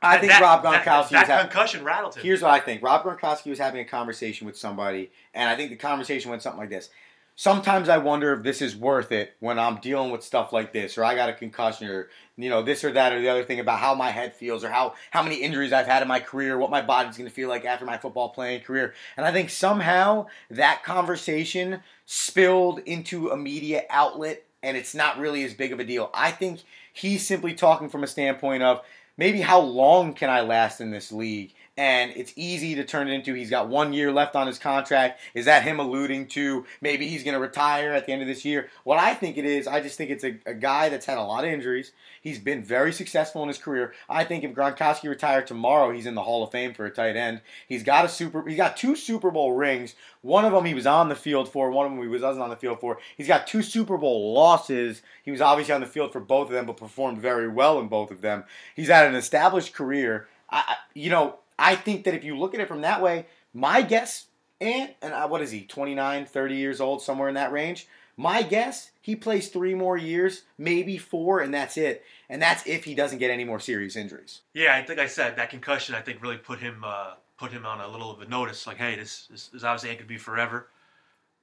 [0.01, 1.47] I That- think that- Rob that- Gronkowski That, was having.
[1.49, 2.23] concussion rattled him.
[2.23, 2.83] Here's what I think.
[2.83, 6.59] Rob Gronkowski was having a conversation with somebody, and I think the conversation went something
[6.59, 6.89] like this.
[7.37, 10.97] Sometimes I wonder if this is worth it when I'm dealing with stuff like this,
[10.97, 13.59] or I got a concussion, or you know this or that or the other thing
[13.59, 16.57] about how my head feels, or how how many injuries I've had in my career,
[16.57, 18.93] what my body's going to feel like after my football playing career.
[19.17, 25.43] And I think somehow that conversation spilled into a media outlet, and it's not really
[25.43, 26.09] as big of a deal.
[26.13, 26.61] I think
[26.93, 28.81] he's simply talking from a standpoint of
[29.17, 31.53] maybe how long can I last in this league?
[31.77, 35.19] And it's easy to turn it into he's got one year left on his contract.
[35.33, 38.45] Is that him alluding to maybe he's going to retire at the end of this
[38.45, 38.69] year?
[38.85, 41.23] What I think it is, I just think it's a, a guy that's had a
[41.23, 41.91] lot of injuries.
[42.21, 43.93] He's been very successful in his career.
[44.09, 47.17] I think if Gronkowski retired tomorrow, he's in the Hall of Fame for a tight
[47.17, 47.41] end.
[47.67, 48.47] He's got a super.
[48.47, 49.95] He's got two Super Bowl rings.
[50.21, 51.69] One of them he was on the field for.
[51.71, 52.99] One of them he was wasn't on the field for.
[53.17, 55.01] He's got two Super Bowl losses.
[55.23, 57.89] He was obviously on the field for both of them, but performed very well in
[57.89, 58.45] both of them.
[58.75, 60.27] He's had an established career.
[60.49, 63.25] I, I- you know, I think that if you look at it from that way,
[63.53, 64.27] my guess,
[64.59, 67.87] and and uh, what is he, 29, 30 years old, somewhere in that range.
[68.17, 72.03] My guess, he plays three more years, maybe four, and that's it.
[72.29, 74.41] And that's if he doesn't get any more serious injuries.
[74.53, 75.95] Yeah, I think I said that concussion.
[75.95, 78.65] I think really put him uh, put him on a little of a notice.
[78.65, 80.69] Like, hey, this this, this obviously ain't gonna be forever.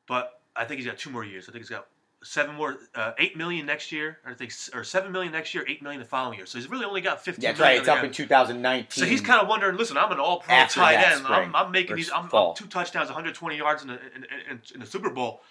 [0.06, 1.48] But I think he's got two more years.
[1.48, 1.86] I think he's got
[2.22, 5.64] seven more, uh, eight million next year, or I think, or seven million next year,
[5.68, 6.46] eight million the following year.
[6.46, 7.42] So he's really only got fifteen.
[7.42, 7.78] That's right.
[7.78, 9.02] It's up the in 2019.
[9.02, 9.76] So he's kind of wondering.
[9.76, 11.26] Listen, I'm an all-pro tight end.
[11.26, 12.10] I'm, I'm making these.
[12.10, 12.28] I'm.
[12.32, 15.42] I'm two touchdowns, 120 yards in the in, in, in the Super Bowl.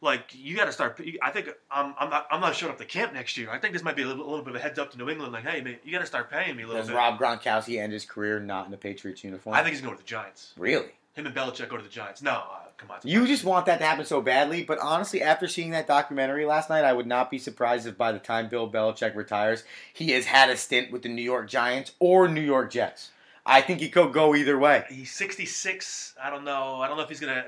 [0.00, 1.00] Like you got to start.
[1.22, 2.28] I think I'm, I'm not.
[2.30, 3.50] I'm not showing up to camp next year.
[3.50, 4.98] I think this might be a little, a little bit of a heads up to
[4.98, 5.32] New England.
[5.32, 6.86] Like, hey, man, you got to start paying me a little bit.
[6.86, 6.96] Does bit.
[6.96, 9.56] Rob Gronkowski end his career not in the Patriots uniform?
[9.56, 10.52] I think he's going to the Giants.
[10.56, 10.92] really.
[11.14, 12.22] Him and Belichick go to the Giants.
[12.22, 12.98] No, uh, come on.
[13.04, 16.70] You just want that to happen so badly, but honestly, after seeing that documentary last
[16.70, 20.24] night, I would not be surprised if by the time Bill Belichick retires, he has
[20.24, 23.10] had a stint with the New York Giants or New York Jets.
[23.44, 24.84] I think he could go either way.
[24.88, 26.14] He's 66.
[26.22, 26.76] I don't know.
[26.80, 27.46] I don't know if he's gonna.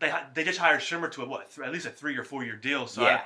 [0.00, 1.54] They they just hired Shurmur to a what?
[1.54, 2.86] Th- at least a three or four year deal.
[2.86, 3.20] So Yeah.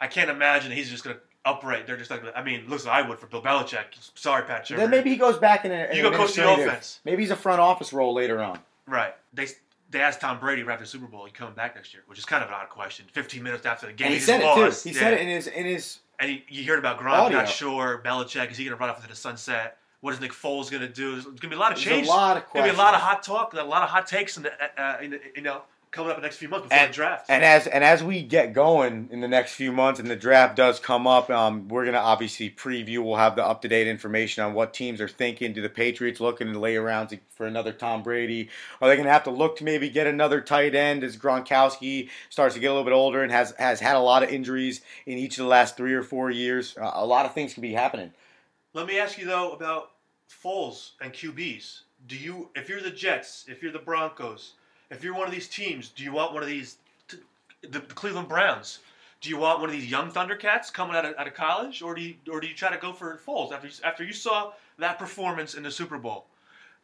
[0.00, 1.86] I, I can't imagine he's just gonna upright.
[1.86, 2.22] They're just like.
[2.36, 3.84] I mean, listen, I would for Bill Belichick.
[4.14, 4.76] Sorry, Pat Shurmur.
[4.76, 7.00] Then maybe he goes back in a, You go coach the offense.
[7.04, 8.60] Maybe he's a front office role later on.
[8.86, 9.14] Right.
[9.32, 9.48] They
[9.92, 12.18] they asked Tom Brady right after the Super Bowl, "You coming back next year?" Which
[12.18, 13.04] is kind of an odd question.
[13.12, 14.82] 15 minutes after the game, And he just said it lost.
[14.82, 14.88] too.
[14.88, 15.00] He Yeah.
[15.00, 17.38] said it in his in his And he, you heard about Gronk, Audio.
[17.38, 18.00] not sure.
[18.04, 19.78] Belichick, is he going to run off into the sunset?
[20.00, 21.12] What is Nick Foles going to do?
[21.12, 22.06] There's going to be a lot of change.
[22.06, 22.52] a lot of questions.
[22.54, 24.52] Going to be a lot of hot talk, a lot of hot takes, in the,
[24.52, 26.90] uh, uh, in the, you know, coming up in the next few months before And-
[26.90, 27.26] the draft.
[27.28, 30.56] And as and as we get going in the next few months and the draft
[30.56, 32.98] does come up, um, we're gonna obviously preview.
[33.04, 35.52] We'll have the up to date information on what teams are thinking.
[35.52, 38.48] Do the Patriots looking to lay around for another Tom Brady?
[38.80, 42.54] Are they gonna have to look to maybe get another tight end as Gronkowski starts
[42.54, 45.18] to get a little bit older and has has had a lot of injuries in
[45.18, 46.74] each of the last three or four years?
[46.76, 48.12] Uh, a lot of things can be happening.
[48.72, 49.90] Let me ask you though about
[50.42, 51.82] Foles and QBs.
[52.06, 54.54] Do you, if you're the Jets, if you're the Broncos,
[54.92, 56.76] if you're one of these teams, do you want one of these,
[57.08, 57.18] t-
[57.62, 58.80] the, the Cleveland Browns?
[59.20, 61.94] Do you want one of these young Thundercats coming out of, out of college, or
[61.94, 64.52] do you, or do you try to go for Foles after you, after you saw
[64.78, 66.26] that performance in the Super Bowl?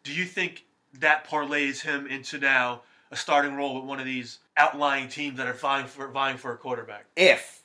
[0.05, 0.65] Do you think
[1.01, 5.47] that parlays him into now a starting role with one of these outlying teams that
[5.47, 7.07] are vying for vying for a quarterback?
[7.17, 7.59] if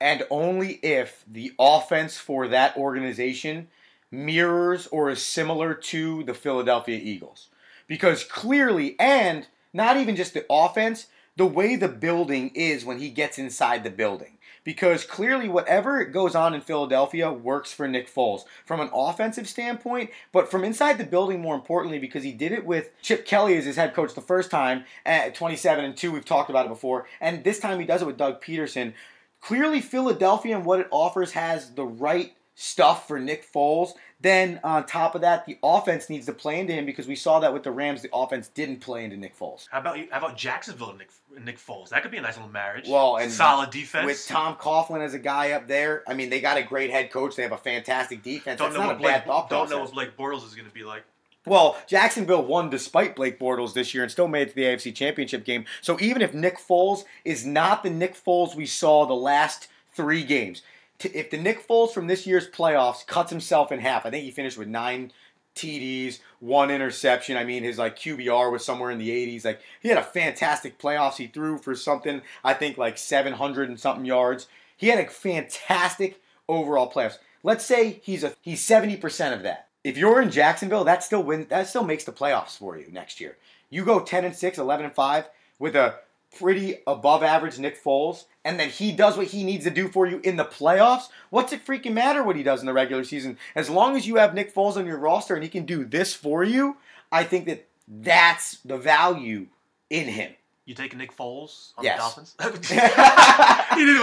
[0.00, 3.68] and only if the offense for that organization
[4.10, 7.48] mirrors or is similar to the Philadelphia Eagles.
[7.86, 9.46] Because clearly, and
[9.78, 13.90] not even just the offense, the way the building is when he gets inside the
[13.90, 14.36] building.
[14.64, 20.10] Because clearly, whatever goes on in Philadelphia works for Nick Foles from an offensive standpoint,
[20.32, 23.64] but from inside the building, more importantly, because he did it with Chip Kelly as
[23.64, 26.10] his head coach the first time at 27 and 2.
[26.10, 27.06] We've talked about it before.
[27.20, 28.92] And this time he does it with Doug Pederson.
[29.40, 33.92] Clearly, Philadelphia and what it offers has the right stuff for Nick Foles.
[34.20, 37.38] Then, on top of that, the offense needs to play into him because we saw
[37.38, 39.68] that with the Rams, the offense didn't play into Nick Foles.
[39.70, 41.10] How about you, how about Jacksonville and Nick
[41.44, 41.90] Nick Foles?
[41.90, 42.88] That could be a nice little marriage.
[42.88, 44.06] Well, and solid defense.
[44.06, 47.12] With Tom Coughlin as a guy up there, I mean, they got a great head
[47.12, 47.36] coach.
[47.36, 48.58] They have a fantastic defense.
[48.58, 50.74] don't That's know not what a Blake, don't know what Blake Bortles is going to
[50.74, 51.04] be like.
[51.46, 54.92] Well, Jacksonville won despite Blake Bortles this year and still made it to the AFC
[54.94, 55.64] Championship game.
[55.80, 60.24] So even if Nick Foles is not the Nick Foles we saw the last three
[60.24, 60.62] games,
[61.00, 64.30] if the Nick Foles from this year's playoffs cuts himself in half, I think he
[64.30, 65.12] finished with nine
[65.54, 67.36] TDs, one interception.
[67.36, 69.44] I mean, his like QBR was somewhere in the 80s.
[69.44, 71.16] Like he had a fantastic playoffs.
[71.16, 74.46] He threw for something I think like 700 and something yards.
[74.76, 77.18] He had a fantastic overall playoffs.
[77.42, 79.68] Let's say he's a he's 70% of that.
[79.84, 83.20] If you're in Jacksonville, that still wins that still makes the playoffs for you next
[83.20, 83.36] year.
[83.70, 85.96] You go 10 and 6, 11 and 5 with a
[86.36, 90.06] pretty above average Nick Foles and then he does what he needs to do for
[90.06, 91.08] you in the playoffs.
[91.30, 93.38] What's it freaking matter what he does in the regular season?
[93.54, 96.14] As long as you have Nick Foles on your roster and he can do this
[96.14, 96.76] for you,
[97.10, 99.46] I think that that's the value
[99.90, 100.32] in him.
[100.66, 101.96] You take Nick Foles on Yes.
[101.96, 102.34] the Dolphins?
[102.68, 102.92] he didn't,
[103.70, 103.96] he didn't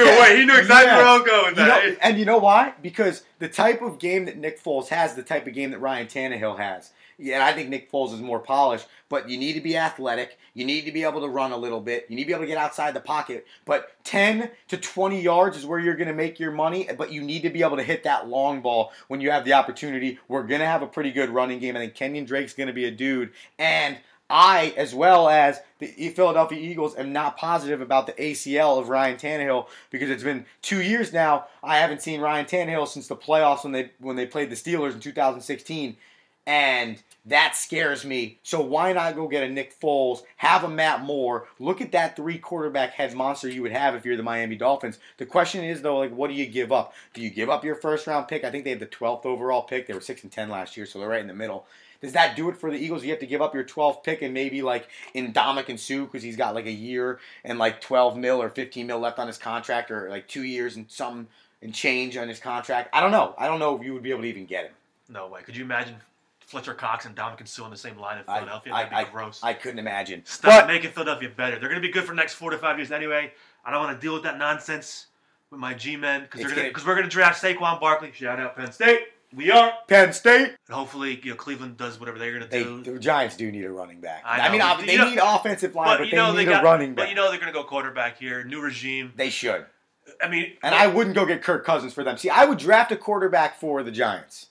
[0.00, 0.38] even wait.
[0.38, 0.98] He knew exactly Yeah.
[0.98, 2.74] where I was going with You know, and you know why?
[2.82, 6.06] Because the type of game that Nick Foles has, the type of game that Ryan
[6.06, 6.90] Tannehill has.
[7.18, 10.38] Yeah, I think Nick Foles is more polished, but you need to be athletic.
[10.54, 12.06] You need to be able to run a little bit.
[12.08, 13.46] You need to be able to get outside the pocket.
[13.64, 17.22] But 10 to 20 yards is where you're going to make your money, but you
[17.22, 20.18] need to be able to hit that long ball when you have the opportunity.
[20.28, 21.76] We're going to have a pretty good running game.
[21.76, 23.32] I think Kenyon Drake's going to be a dude.
[23.58, 23.98] And
[24.32, 29.18] I, as well as the Philadelphia Eagles, am not positive about the ACL of Ryan
[29.18, 31.48] Tannehill because it's been two years now.
[31.62, 34.94] I haven't seen Ryan Tannehill since the playoffs when they when they played the Steelers
[34.94, 35.98] in 2016,
[36.46, 38.38] and that scares me.
[38.42, 42.16] So why not go get a Nick Foles, have a Matt Moore, look at that
[42.16, 44.98] three quarterback head monster you would have if you're the Miami Dolphins.
[45.18, 46.94] The question is though, like, what do you give up?
[47.14, 48.44] Do you give up your first round pick?
[48.44, 49.86] I think they have the 12th overall pick.
[49.86, 51.66] They were six and ten last year, so they're right in the middle.
[52.00, 53.04] Does that do it for the Eagles?
[53.04, 56.36] You have to give up your 12th pick and maybe like Ndamukong Suh because he's
[56.36, 59.92] got like a year and like 12 mil or 15 mil left on his contract
[59.92, 61.28] or like two years and some
[61.62, 62.90] and change on his contract.
[62.92, 63.36] I don't know.
[63.38, 64.72] I don't know if you would be able to even get him.
[65.08, 65.42] No way.
[65.42, 65.94] Could you imagine
[66.52, 68.72] Fletcher Cox and Ndamukong Suh on the same line in Philadelphia.
[68.74, 69.40] I, That'd be I, gross.
[69.42, 70.22] I couldn't imagine.
[70.26, 71.58] Stop But making Philadelphia better.
[71.58, 73.32] They're going to be good for the next four to five years anyway.
[73.64, 75.06] I don't want to deal with that nonsense
[75.50, 78.12] with my G-men because It's they're gonna- because we're going to draft Saquon Barkley.
[78.12, 79.00] Shout out Penn State.
[79.34, 79.72] We are.
[79.88, 82.92] Penn State, And hopefully, you know, Cleveland does whatever they're going to do.
[82.92, 84.22] the Giants do need a running back.
[84.26, 86.52] I I, mean, but they know- need offensive line, but but, they know need they
[86.52, 86.64] a got.
[86.64, 88.44] running But you know they're going to go quarterback here.
[88.44, 89.14] New regime.
[89.16, 89.64] they should.
[90.22, 92.18] I mean, And I wouldn't go get Kirk Cousins for them.
[92.18, 94.48] See, I would draft a quarterback for the Giants.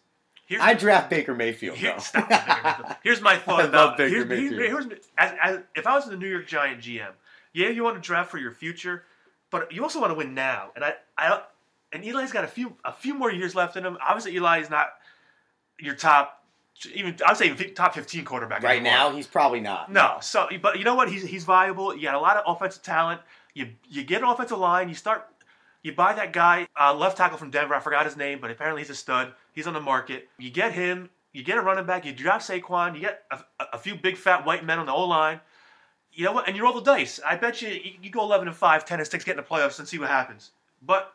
[0.51, 1.77] Here's, I draft Baker Mayfield.
[1.77, 1.99] Here- though.
[1.99, 2.95] stop Baker Mayfield.
[3.03, 4.83] Here's my thought I about love Baker here's, here's, Mayfield.
[4.85, 7.11] here's- as, as, if I was the New York Giant GM,
[7.53, 9.03] yeah, you want to draft for your future,
[9.49, 10.69] but you also want to win now.
[10.75, 11.41] And I, I,
[11.91, 13.97] and Eli's got a few a few more years left in him.
[14.05, 14.93] Obviously, Eli is not
[15.79, 16.43] your top,
[16.93, 18.91] even I'd say top fifteen quarterback right anymore.
[18.93, 19.91] now, he's probably not.
[19.91, 21.09] No, so but you know what?
[21.09, 21.93] He's he's viable.
[21.95, 23.19] You got a lot of offensive talent.
[23.53, 24.87] You you get an offensive line.
[24.87, 25.27] You start.
[25.83, 27.73] You buy that guy, uh, left tackle from Denver.
[27.73, 29.33] I forgot his name, but apparently he's a stud.
[29.53, 30.29] He's on the market.
[30.37, 31.09] You get him.
[31.33, 32.05] You get a running back.
[32.05, 32.95] You draft Saquon.
[32.95, 33.39] You get a,
[33.73, 35.39] a- few big fat white men on the O line.
[36.13, 36.47] You know what?
[36.47, 37.19] And you roll the dice.
[37.25, 39.43] I bet you you, you go 11 and 5, 10 and 6, get in the
[39.43, 40.51] playoffs and see what happens.
[40.81, 41.13] But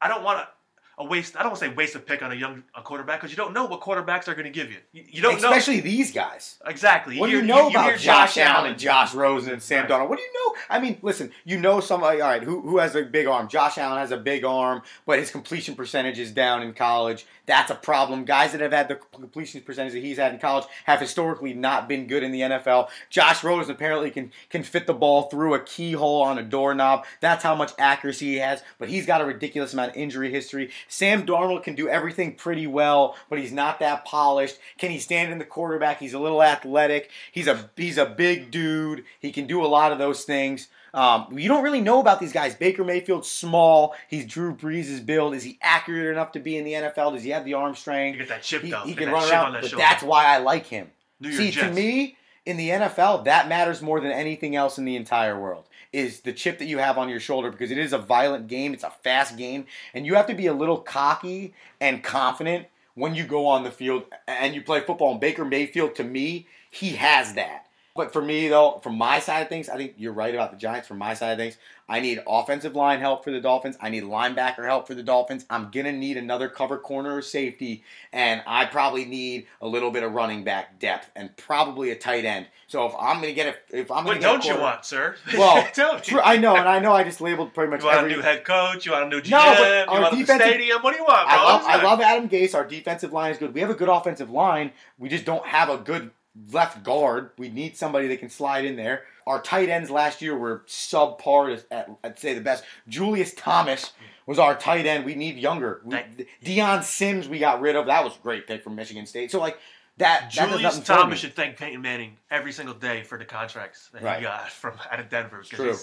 [0.00, 0.48] I don't want to.
[0.96, 1.34] A waste.
[1.36, 3.36] I don't want to say waste a pick on a young a quarterback because you
[3.36, 4.78] don't know what quarterbacks are going to give you.
[4.92, 6.58] You, you don't Especially these guys.
[6.66, 7.18] exactly.
[7.18, 9.90] What do hear- you know hear about Josh, Allen and Josh Rosen and Sam Right.
[9.90, 10.08] Darnold?
[10.08, 10.54] What do you know?
[10.70, 13.48] I mean, listen, you know somebody, all right, who, who has a big arm?
[13.48, 17.26] Josh Allen has a big arm, but his completion percentage is down in college.
[17.46, 18.24] That's a problem.
[18.24, 21.88] Guys that have had the completion percentage that he's had in college have historically not
[21.88, 22.88] been good in the NFL.
[23.10, 27.04] Josh Rosen apparently can, can fit the ball through a keyhole on a doorknob.
[27.20, 30.70] That's how much accuracy he has, but he's got a ridiculous amount of injury history.
[30.88, 34.58] Sam Darnold can do everything pretty well, but he's not that polished.
[34.78, 35.98] Can he stand in the quarterback?
[35.98, 37.10] He's a little athletic.
[37.32, 39.04] He's a he's a big dude.
[39.20, 40.68] He can do a lot of those things.
[40.92, 42.54] Um, you don't really know about these guys.
[42.54, 43.94] Baker Mayfield's small.
[44.08, 45.34] He's Drew Brees' build.
[45.34, 47.14] Is he accurate enough to be in the NFL?
[47.14, 48.14] Does he have the arm strength?
[48.14, 48.82] You get that chip He, though.
[48.84, 50.92] he can run chip around, on that but that's why I like him.
[51.18, 52.16] New See, to me,
[52.46, 55.64] in the NFL, that matters more than anything else in the entire world.
[55.94, 58.74] Is the chip that you have on your shoulder because it is a violent game,
[58.74, 63.14] it's a fast game, and you have to be a little cocky and confident when
[63.14, 65.12] you go on the field and you play football.
[65.12, 67.63] And Baker Mayfield, to me, he has that.
[67.96, 70.56] But for me, though, from my side of things, I think you're right about the
[70.56, 70.88] Giants.
[70.88, 71.56] From my side of things,
[71.88, 73.76] I need offensive line help for the Dolphins.
[73.80, 75.46] I need linebacker help for the Dolphins.
[75.48, 80.02] I'm gonna need another cover corner or safety, and I probably need a little bit
[80.02, 82.46] of running back depth and probably a tight end.
[82.66, 85.14] So if I'm gonna get a, if I'm gonna What don't you quarter- want, sir?
[85.38, 86.00] Well, tell me.
[86.00, 86.92] True, I know, and I know.
[86.92, 88.14] I just labeled pretty much You want every.
[88.14, 88.86] a new head coach?
[88.86, 89.30] You want a new GM?
[89.30, 90.82] No, you want a stadium?
[90.82, 91.38] What do you want, bro?
[91.38, 92.56] I love, I love Adam Gase.
[92.56, 93.54] Our defensive line is good.
[93.54, 94.72] We have a good offensive line.
[94.98, 96.10] We just don't have a good
[96.52, 97.30] left guard.
[97.38, 99.02] We need somebody that can slide in there.
[99.26, 102.64] Our tight ends last year were subpar at, I'd say the best.
[102.88, 103.92] Julius Thomas
[104.26, 105.04] was our tight end.
[105.04, 105.80] We need younger.
[105.84, 105.98] We,
[106.42, 107.86] Dion Sims we got rid of.
[107.86, 109.30] That was a great pick from Michigan State.
[109.30, 109.58] So like
[109.96, 110.30] that.
[110.30, 114.18] Julius Thomas should thank Peyton Manning every single day for the contracts that Right.
[114.18, 115.42] he got from out of Denver.
[115.42, 115.76] True.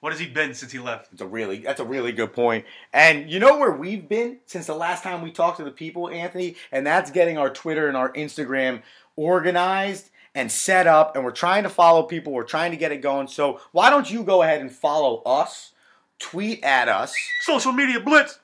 [0.00, 1.10] What has he been since he left?
[1.12, 2.66] It's a really that's a really good point.
[2.92, 6.08] And you know where we've been since the last time we talked to the people,
[6.10, 8.82] Anthony, and that's getting our Twitter and our Instagram
[9.16, 13.00] organized and set up and we're trying to follow people, we're trying to get it
[13.02, 13.26] going.
[13.26, 15.72] So, why don't you go ahead and follow us?
[16.18, 18.38] Tweet at us Social media blitz.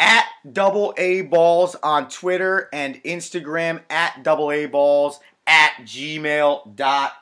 [0.00, 7.12] at double A balls on Twitter and Instagram at double A balls at gmail.com.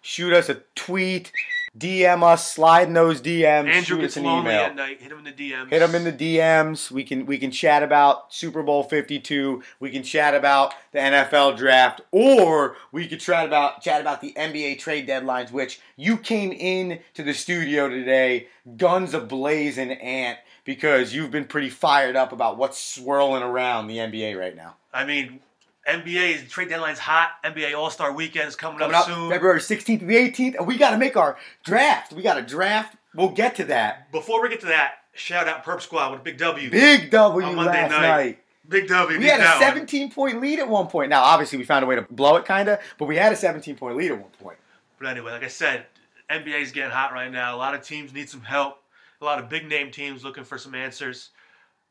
[0.00, 1.30] Shoot us a tweet,
[1.76, 4.64] DM us, slide in those DMs, Andrew shoot gets us an lonely email.
[4.64, 5.00] at night.
[5.00, 5.70] Hit him in the DMs.
[5.70, 6.90] Hit them in the DMs.
[6.90, 9.62] We can we can chat about Super Bowl 52.
[9.80, 14.34] We can chat about the NFL draft, or we could chat about chat about the
[14.36, 15.50] NBA trade deadlines.
[15.50, 21.70] Which you came in to the studio today, guns ablazing, Ant, because you've been pretty
[21.70, 24.76] fired up about what's swirling around the NBA right now.
[24.92, 25.40] I mean,
[25.88, 27.30] NBA is trade deadline's hot.
[27.44, 29.30] NBA All Star Weekend is coming, Coming up, up soon.
[29.30, 32.12] February 16th to the 18th, and we got to make our draft.
[32.12, 32.96] We got to draft.
[33.14, 34.10] We'll get to that.
[34.12, 36.70] Before we get to that, shout out Perp Squad with a big W.
[36.70, 38.00] Big W On Monday last night.
[38.00, 38.38] night.
[38.68, 39.18] Big W.
[39.18, 39.74] We had a that one.
[39.74, 41.10] 17 point lead at one point.
[41.10, 43.36] Now, obviously, we found a way to blow it, kind of, but we had a
[43.36, 44.58] 17 point lead at one point.
[44.98, 45.86] But anyway, like I said,
[46.30, 47.56] NBA is getting hot right now.
[47.56, 48.78] A lot of teams need some help.
[49.20, 51.30] A lot of big name teams looking for some answers.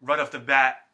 [0.01, 0.85] Right off the bat,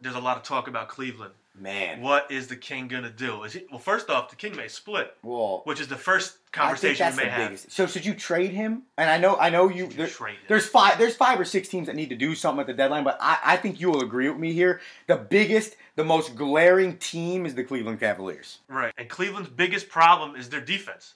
[0.00, 1.32] there's a lot of talk about Cleveland.
[1.56, 3.44] Man, What is the king gonna do?
[3.44, 6.34] Is he, well, first off, the king may split, well, which is the first I
[6.34, 7.48] think conversation that's we may the have.
[7.50, 7.70] biggest.
[7.70, 8.82] So, should you trade him?
[8.98, 9.84] And I know, I know you.
[9.84, 10.42] Should you there- trade him?
[10.48, 10.98] there's five.
[10.98, 13.38] There's five or six teams that need to do something at the deadline, but I,
[13.44, 14.80] I think you will agree with me here.
[15.06, 18.58] The biggest, the most glaring team is the Cleveland Cavaliers.
[18.68, 18.92] Right.
[18.98, 21.14] And Cleveland's biggest problem is their defense.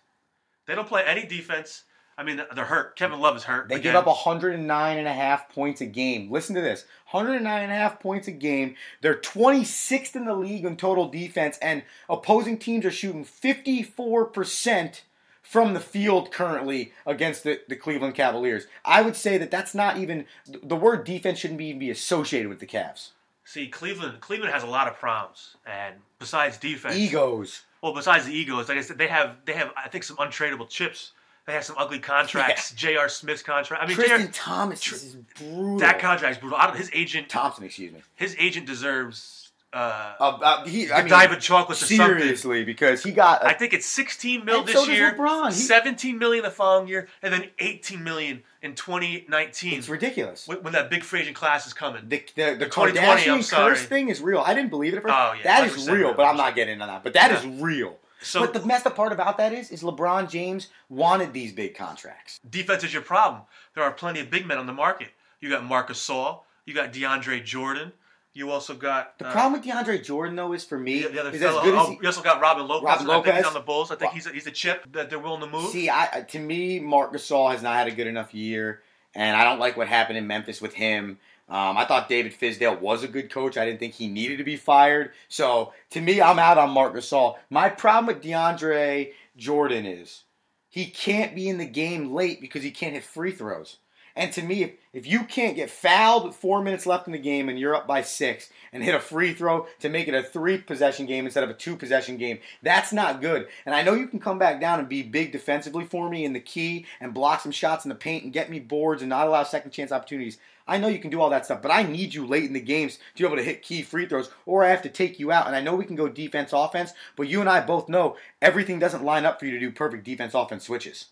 [0.66, 1.82] They don't play any defense.
[2.18, 2.96] I mean, they're hurt.
[2.96, 3.68] Kevin Love is hurt.
[3.68, 3.92] They again.
[3.92, 6.32] give up 109 and a half points a game.
[6.32, 8.74] Listen to this 109 and a half points a game.
[9.00, 15.00] They're 26th in the league in total defense, and opposing teams are shooting 54%
[15.42, 18.66] from the field currently against the, the Cleveland Cavaliers.
[18.84, 22.48] I would say that that's not even, the word defense shouldn't be, even be associated
[22.48, 23.10] with the Cavs.
[23.44, 24.20] See, Cleveland.
[24.20, 27.62] Cleveland has a lot of problems, and besides defense, Egos.
[27.80, 30.68] Well, besides the egos, like I said, they have they have I think some untradeable
[30.68, 31.12] chips.
[31.48, 32.72] They have some ugly contracts.
[32.72, 33.08] J.R.
[33.08, 33.82] Smith's contract.
[33.82, 34.30] I mean, Tristan J.R.
[34.32, 35.78] Thomas is brutal.
[35.78, 36.58] that contract's brutal.
[36.58, 38.02] I don't, his agent, Thompson, excuse me.
[38.16, 42.06] his agent deserves uh, Uh, uh, he, I mean, Godiva chocolates or something.
[42.18, 43.46] seriously, because he got.
[43.46, 45.46] I think it's 16 mil And this so does year, LeBron.
[45.48, 50.46] He- 17 million the following year, and then 18 million in 2019 it's ridiculous.
[50.48, 52.02] when, when that big free agent class is coming.
[52.08, 53.70] The, the, the 2020, Kardashian sorry.
[53.74, 54.40] curse thing is real.
[54.40, 55.14] I didn't believe it at first.
[55.16, 57.02] Oh, yeah, that is 100% real, real, but I'm not getting into that.
[57.04, 57.96] But that is real.
[58.20, 61.76] So but the messed up part about that is, is LeBron James wanted these big
[61.76, 62.40] contracts.
[62.48, 63.42] defense is your problem.
[63.74, 65.08] There are plenty of big men on the market.
[65.40, 67.92] You got Marc Gasol, you got DeAndre Jordan,
[68.38, 71.20] you also got The uh, problem with DeAndre Jordan, though, is for me, The, the
[71.20, 72.84] other is fellow, as good as oh, he, you also got Robin Lopez.
[72.84, 73.46] Robin I think he's Lopez.
[73.46, 73.90] on the Bulls.
[73.90, 75.70] I think he's a, he's a chip that they're willing to move.
[75.70, 78.82] See, I to me, Marc Gasol has not had a good enough year,
[79.14, 81.18] and I don't like what happened in Memphis with him.
[81.48, 83.56] Um, I thought David Fizdale was a good coach.
[83.56, 85.12] I didn't think he needed to be fired.
[85.28, 87.36] So to me, I'm out on Marc Gasol.
[87.48, 90.24] My problem with DeAndre Jordan is
[90.68, 93.78] he can't be in the game late because he can't hit free throws.
[94.18, 97.20] And to me, if, if you can't get fouled with four minutes left in the
[97.20, 100.24] game and you're up by six and hit a free throw to make it a
[100.24, 103.46] three possession game instead of a two possession game, that's not good.
[103.64, 106.32] And I know you can come back down and be big defensively for me in
[106.32, 109.28] the key and block some shots in the paint and get me boards and not
[109.28, 110.38] allow second chance opportunities.
[110.66, 112.60] I know you can do all that stuff, but I need you late in the
[112.60, 115.30] games to be able to hit key free throws, or I have to take you
[115.30, 115.46] out.
[115.46, 118.80] And I know we can go defense offense, but you and I both know everything
[118.80, 121.06] doesn't line up for you to do perfect defense offense switches.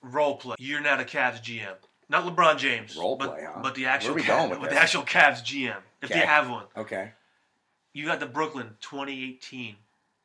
[0.00, 0.56] Role play.
[0.58, 1.76] You're not a Cavs GM,
[2.08, 2.96] not LeBron James.
[2.96, 3.60] Role but, play, huh?
[3.62, 4.78] But the actual Where are we Cav- going with this?
[4.78, 6.20] the actual Cavs GM, if Okay.
[6.20, 6.64] they have one.
[6.76, 7.12] Okay.
[7.92, 9.76] You got the Brooklyn 2018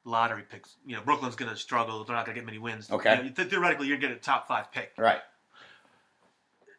[0.04, 0.76] lottery picks.
[0.86, 2.04] You know, Brooklyn's going to struggle.
[2.04, 2.92] They're not going to get many wins.
[2.92, 3.16] Okay.
[3.18, 4.92] You know, th- theoretically, you're getting a top five pick.
[4.98, 5.22] Right.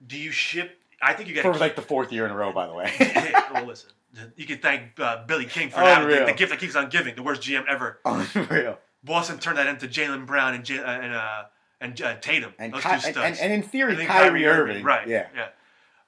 [0.06, 0.78] Do you ship?
[1.00, 2.74] I think you got For to like the fourth year in a row, by the
[2.74, 2.92] way.
[3.52, 3.90] well, listen.
[4.36, 6.06] You can thank uh, Billy King for that.
[6.06, 7.14] The, the gift that keeps on giving.
[7.14, 7.98] The worst GM ever.
[8.04, 8.78] Unreal.
[9.02, 11.44] Boston turned that into Jaylen Brown and J- uh, and uh,
[11.82, 12.54] and uh, Tatum.
[12.58, 14.82] And, Those Ky- two and, and, and in theory, then Kyrie, Irving.
[14.82, 15.06] Right.
[15.06, 15.26] Yeah.
[15.34, 15.48] Yeah.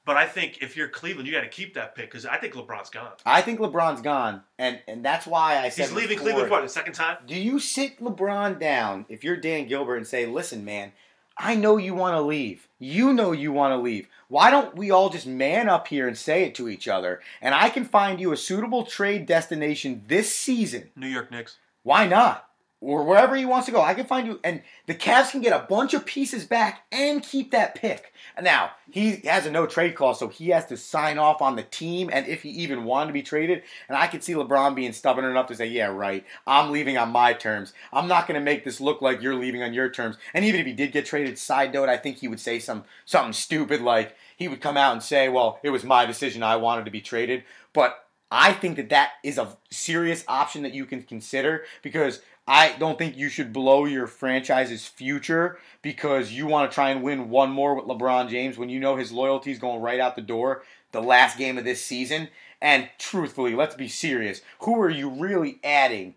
[0.07, 2.53] But I think if you're Cleveland, you got to keep that pick because I think
[2.53, 3.13] LeBron's gone.
[3.25, 6.61] I think LeBron's gone, and and that's why I said He's leaving before, Cleveland for
[6.61, 7.19] the second time.
[7.27, 10.93] Do you sit LeBron down if you're Dan Gilbert and say, "Listen, man,
[11.39, 12.69] I know you want to leave.
[12.79, 14.09] You know you want to leave.
[14.29, 17.21] Why don't we all just man up here and say it to each other?
[17.41, 20.91] And I can find you a suitable trade destination this season.
[20.97, 21.57] New York Knicks.
[21.83, 22.44] Why not?
[22.85, 24.41] Or wherever he wants to go, I can find you.
[24.45, 28.13] And the Cavs can get a bunch of pieces back and keep that pick.
[28.41, 31.63] Now he has a no trade clause, so he has to sign off on the
[31.63, 32.11] team.
[32.13, 35.25] And if he even wanted to be traded, and I could see LeBron being stubborn
[35.25, 37.73] enough to say, "Yeah, right, I'm leaving on my terms.
[37.91, 40.61] I'm not going to make this look like you're leaving on your terms." And even
[40.61, 43.81] if he did get traded, side note, I think he would say some something stupid
[43.81, 46.43] like he would come out and say, "Well, it was my decision.
[46.43, 50.75] I wanted to be traded." But I think that that is a serious option that
[50.75, 56.47] you can consider because I don't think you should blow your franchise's future because you
[56.47, 59.51] want to try and win one more with LeBron James when you know his loyalty
[59.51, 62.29] is going right out the door the last game of this season.
[62.61, 64.43] And truthfully, let's be serious.
[64.61, 66.15] Who are you really adding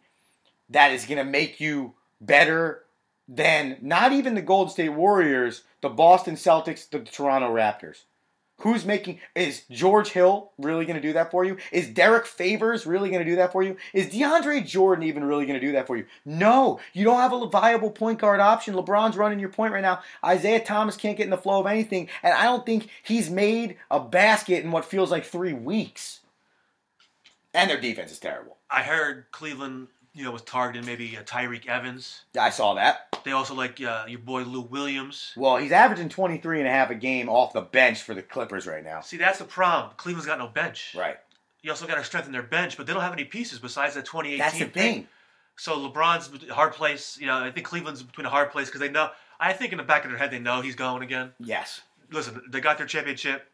[0.69, 2.83] that is going to make you better
[3.27, 8.03] than not even the Golden State Warriors, the Boston Celtics, the Toronto Raptors?
[8.61, 11.57] Who's making is George Hill really going to do that for you?
[11.71, 13.77] Is Derrick Favors really going to do that for you?
[13.93, 16.07] Is DeAndre Jordan even really going to do that for you?
[16.25, 18.73] No, you don't have a viable point guard option.
[18.73, 20.01] LeBron's running your point right now.
[20.25, 23.77] Isaiah Thomas can't get in the flow of anything, and I don't think he's made
[23.91, 26.21] a basket in what feels like three weeks.
[27.53, 28.57] And their defense is terrible.
[28.71, 32.21] I heard Cleveland, you know, was targeting maybe uh, Tyreke Evans.
[32.39, 33.16] I saw that.
[33.23, 35.33] They also like uh, your boy Lou Williams.
[35.35, 38.67] Well, he's averaging 23 and a half a game off the bench for the Clippers
[38.67, 39.01] right now.
[39.01, 39.93] See, that's the problem.
[39.97, 40.95] Cleveland's got no bench.
[40.97, 41.17] Right.
[41.61, 44.05] You also got to strengthen their bench, but they don't have any pieces besides that
[44.05, 45.07] 2018 That's the thing.
[45.57, 47.17] So LeBron's hard place.
[47.19, 49.09] You know, I think Cleveland's between a hard place because they know.
[49.39, 51.31] I think in the back of their head they know he's going again.
[51.39, 51.81] Yes.
[52.11, 53.49] Listen, they got their championship.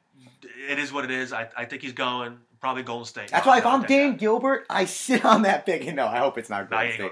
[0.69, 1.33] It is what it is.
[1.33, 2.37] I, I think he's going.
[2.59, 3.29] Probably Golden State.
[3.29, 4.17] That's why if I'm Dan guy.
[4.17, 5.93] Gilbert, I sit on that pick.
[5.93, 7.11] No, I hope it's not Golden State.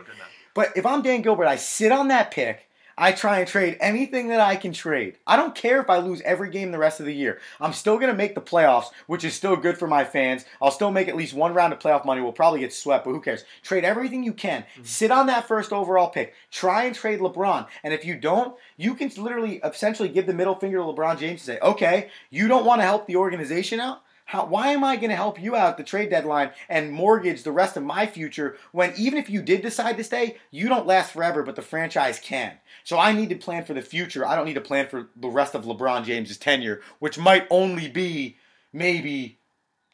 [0.55, 0.75] Going to do that.
[0.75, 2.67] But if I'm Dan Gilbert, I sit on that pick.
[2.97, 5.17] I try and trade anything that I can trade.
[5.25, 7.39] I don't care if I lose every game the rest of the year.
[7.59, 10.45] I'm still going to make the playoffs, which is still good for my fans.
[10.61, 12.21] I'll still make at least one round of playoff money.
[12.21, 13.43] We'll probably get swept, but who cares?
[13.63, 14.61] Trade everything you can.
[14.61, 14.83] Mm-hmm.
[14.83, 16.35] Sit on that first overall pick.
[16.51, 17.65] Try and trade LeBron.
[17.83, 21.47] And if you don't, you can literally essentially give the middle finger to LeBron James
[21.47, 24.03] and say, okay, you don't want to help the organization out?
[24.32, 27.51] How, why am I going to help you out the trade deadline and mortgage the
[27.51, 31.11] rest of my future when even if you did decide to stay, you don't last
[31.11, 32.53] forever, but the franchise can?
[32.86, 34.25] So I need to plan for the future.
[34.25, 37.89] I don't need to plan for the rest of LeBron James's tenure, which might only
[37.89, 38.38] be
[38.71, 39.38] maybe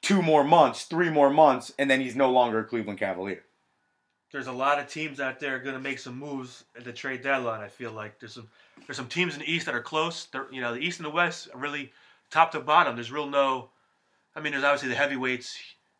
[0.03, 3.43] two more months, three more months, and then he's no longer a Cleveland Cavalier.
[4.31, 7.23] There's a lot of teams out there going to make some moves at the trade
[7.23, 7.61] deadline.
[7.61, 8.49] I feel like there's some
[8.85, 10.25] there's some teams in the East that are close.
[10.25, 11.91] They're, you know, the East and the West are really
[12.29, 12.93] top to bottom.
[12.93, 13.69] There's real no
[14.37, 15.57] I mean, there's obviously the heavyweights,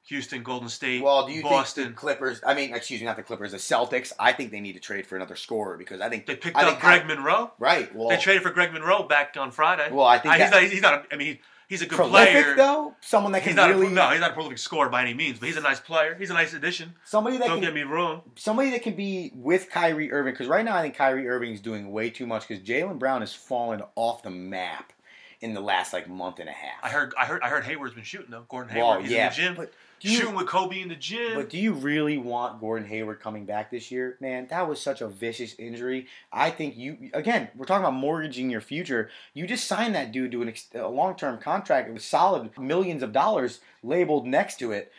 [0.10, 1.86] Houston, Golden State, well, do you Boston.
[1.86, 2.40] think the Clippers?
[2.46, 4.14] I mean, excuse me, not the Clippers, the Celtics.
[4.20, 6.70] I think they need to trade for another scorer because I think they picked I
[6.70, 7.52] up Greg I, Monroe.
[7.58, 7.94] Right.
[7.96, 9.90] Well, they traded for Greg Monroe back on Friday.
[9.92, 10.94] Well, I think I, he's, not, he's not.
[10.94, 12.56] A, I mean, he's a good prolific, player.
[12.56, 12.94] though.
[13.02, 15.16] Someone that can he's not really a, no, he's not a prolific scorer by any
[15.16, 16.14] means, but he's a nice player.
[16.14, 16.94] He's a nice addition.
[17.06, 18.22] Somebody that don't can, get me wrong.
[18.36, 21.60] Somebody that can be with Kyrie Irving because right now I think Kyrie Irving is
[21.60, 24.94] doing way too much because Jaylen Brown has fallen off the map
[25.42, 26.84] in the last like month and a half.
[26.84, 28.46] I heard, I heard, I heard Hayward's been shooting though.
[28.50, 31.36] Gordon Hayward, well, he's yeah, in the gym, but shooting with Kobe in the gym.
[31.36, 34.48] But do you really want Gordon Hayward coming back this year, man?
[34.50, 36.08] That was such a vicious injury.
[36.32, 39.10] I think you again, we're talking about mortgaging your future.
[39.34, 43.60] You just signed that dude to an, a long-term contract with solid millions of dollars
[43.84, 44.92] labeled next to it,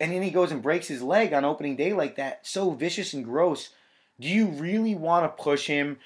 [0.00, 2.46] and then he goes and breaks his leg on opening day like that.
[2.46, 3.70] So vicious and gross.
[4.18, 5.98] Do you really want to push him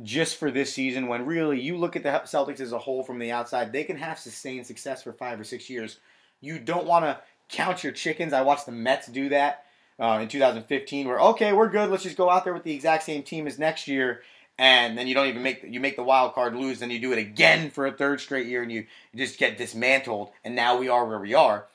[0.00, 3.18] just for this season when really you look at the Celtics as a whole from
[3.18, 5.98] the outside, they can have sustained success for five or six years.
[6.40, 7.18] You don't want to
[7.48, 8.32] count your chickens.
[8.32, 9.64] I watched the Mets do that
[10.00, 11.90] uh, in 2015, where okay, we're good.
[11.90, 14.22] Let's just go out there with the exact same team as next year,
[14.58, 16.78] and then you don't even make you make the wild card lose.
[16.78, 19.58] Then you do it again for a third straight year, and you, you just get
[19.58, 20.30] dismantled.
[20.42, 21.66] And now we are where we are.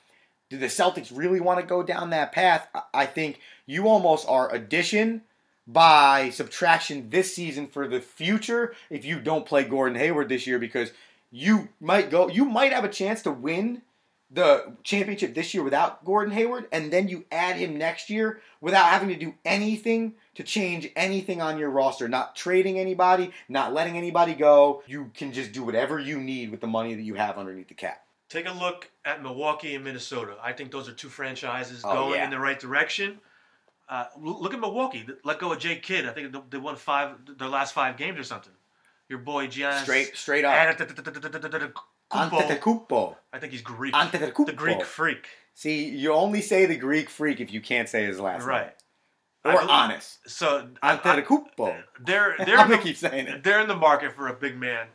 [0.50, 2.68] Do the Celtics really want to go down that path?
[2.92, 5.22] I think you almost are addition
[5.68, 10.58] by subtraction this season for the future if you don't play Gordon Hayward this year
[10.58, 10.90] because
[11.30, 13.82] you might go you might have a chance to win
[14.30, 18.86] the championship this year without Gordon Hayward and then you add him next year without
[18.86, 23.96] having to do anything to change anything on your roster, not trading anybody, not letting
[23.96, 24.82] anybody go.
[24.86, 27.74] You can just do whatever you need with the money that you have underneath the
[27.74, 28.04] cap.
[28.28, 30.36] Take a look at Milwaukee and Minnesota.
[30.42, 32.24] I think those are two franchises oh, going yeah.
[32.24, 33.18] in the right direction.
[33.88, 35.06] Uh, look at Milwaukee.
[35.24, 36.06] Let go of Jay Kidd.
[36.06, 38.52] I think they won five their last five games or something.
[39.08, 39.82] Your boy Giannis.
[39.82, 40.54] Straight, straight up.
[42.10, 43.16] Antetokounmpo.
[43.32, 43.94] I think he's Greek.
[43.94, 44.46] Antetokounmpo.
[44.46, 45.28] The Greek freak.
[45.54, 48.66] See, you only say the Greek freak if you can't say his last right.
[48.66, 49.54] name.
[49.56, 49.64] Right.
[49.64, 50.28] Or honest.
[50.28, 51.82] So Antetokounmpo.
[52.04, 53.42] They're they're I'm gonna keep saying it.
[53.42, 54.88] They're in the market for a big man.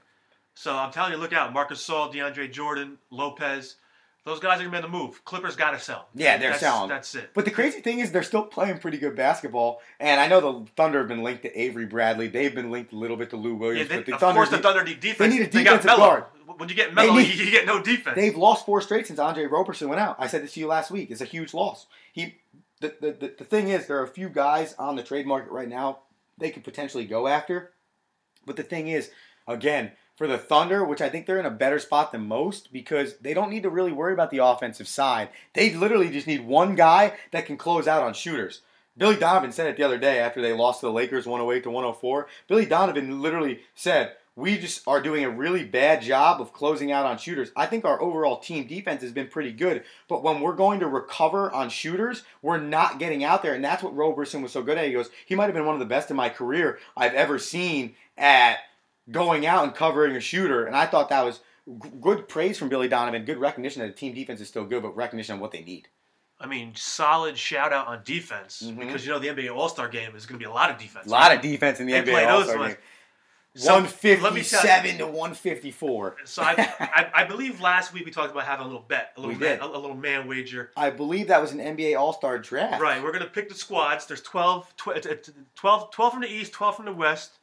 [0.54, 1.52] So I'm telling you, look out.
[1.52, 3.78] Marcus Gasol, DeAndre Jordan, Lopez.
[4.26, 5.26] Those guys are gonna be on the move.
[5.26, 6.08] Clippers gotta sell.
[6.16, 6.88] Yeah, they're that's, selling.
[6.88, 7.32] That's it.
[7.34, 9.82] But the crazy thing is, they're still playing pretty good basketball.
[10.00, 12.30] And I know the Thunder have been linked to Avery Bradley.
[12.30, 13.90] They've been linked a little bit to Lou Williams.
[13.90, 15.18] Yeah, they, but the of Thunder course, the Thunder need defense.
[15.18, 16.24] They need a They defensive got guard.
[16.58, 18.16] When you get Melo, need- you get no defense.
[18.16, 20.16] They've lost four straight since Andre Roberson went out.
[20.20, 21.12] I said this to you last week.
[21.12, 21.88] It's a huge loss.
[22.14, 22.36] He,
[22.80, 25.52] the, the, the, the thing is, there are a few guys on the trade market
[25.52, 26.00] right now
[26.38, 27.72] they could potentially go after.
[28.46, 29.10] But the thing is,
[29.48, 29.92] again,
[30.24, 33.34] for the Thunder, which I think they're in a better spot than most because they
[33.34, 35.28] don't need to really worry about the offensive side.
[35.52, 38.62] They literally just need one guy that can close out on shooters.
[38.98, 41.70] Billy Donovan said it the other day after they lost to the Lakers 108 to
[41.70, 42.28] 104.
[42.48, 47.06] Billy Donovan literally said, We just are doing a really bad job of closing out
[47.06, 47.52] on shooters.
[47.54, 50.88] I think our overall team defense has been pretty good, but when we're going to
[50.88, 53.56] recover on shooters, we're not getting out there.
[53.56, 54.86] And that's what Roberson was so good at.
[54.86, 57.40] He goes, He might have been one of the best in my career I've ever
[57.40, 58.60] seen at
[59.12, 60.66] going out and covering a shooter.
[60.66, 61.40] And I thought that was
[61.82, 64.82] g- good praise from Billy Donovan, good recognition that the team defense is still good,
[64.84, 65.88] but recognition of what they need.
[66.40, 68.80] I mean, solid shout out on defense Mhm.
[68.80, 70.78] because you know the NBA All Star game is going to be a lot of
[70.78, 71.08] defense.
[71.08, 72.78] A lot of defense in the They NBA All-Star game.
[73.56, 76.16] So, let me 157 to 154.
[76.26, 79.22] So I, I, I believe last week we talked about having a little bet, a
[79.22, 80.72] little man, a, a little man wager.
[80.76, 82.82] I believe that was an NBA All-Star draft.
[82.82, 84.08] Right, we're going to pick the squads.
[84.08, 87.38] There's 12, tw- t- t- 12, 12 from the East, 12 from the West.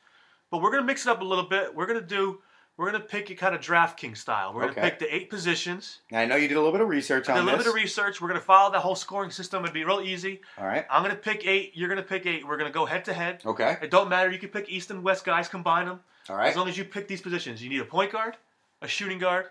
[0.51, 1.75] But we're to mix it up a little bit.
[1.75, 2.41] We're to do,
[2.77, 4.53] we're to pick it kind of DraftKings style.
[4.53, 6.01] We're going to pick the eight positions.
[6.11, 7.67] Now, I know you did a little bit of research I did a little this.
[7.67, 8.21] bit of research.
[8.21, 9.63] We're to follow the whole scoring system.
[9.63, 10.41] It'd be real easy.
[10.59, 10.85] All right.
[10.91, 11.73] I'm to pick eight.
[11.75, 12.47] You're to pick eight.
[12.47, 13.43] We're to go head to head.
[13.47, 13.77] Okay.
[13.81, 14.31] It don't matter.
[14.31, 16.01] You can pick East and West guys, combine them.
[16.29, 16.49] All right.
[16.51, 18.37] As long as you pick these positions, you need a point guard,
[18.83, 19.47] a shooting guard,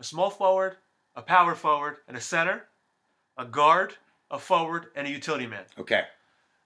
[0.00, 0.76] a small forward,
[1.14, 2.64] a power forward, and a center,
[3.38, 3.94] a guard,
[4.30, 5.64] a forward, and a utility man.
[5.78, 6.02] Okay.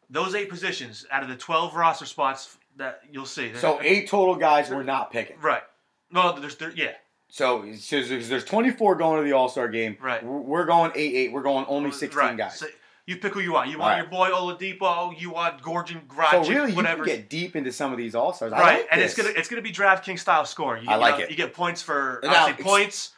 [0.09, 3.55] Those eight positions out of the 12 roster spots that you'll see.
[3.55, 5.37] So eight total guys we're not picking.
[5.41, 5.63] right.
[6.11, 6.93] No, there's there, yeah.
[7.29, 9.97] So, so there's, there's 24 going to the All Star game.
[10.01, 10.25] Right.
[10.25, 11.33] We're going eight eight.
[11.33, 12.37] We're going only 16 right.
[12.37, 12.59] guys.
[12.59, 12.67] So
[13.07, 13.71] you pick who you want.
[13.71, 15.19] You want All your boy Oladipo.
[15.19, 17.05] You want Gorgon So really, you whatever.
[17.05, 18.53] can get deep into some of these All Stars.
[18.53, 19.13] Right, like and this.
[19.13, 20.85] it's gonna it's gonna be DraftKings style scoring.
[20.85, 21.31] You, I you like know, it.
[21.31, 23.13] You get points for Now, points,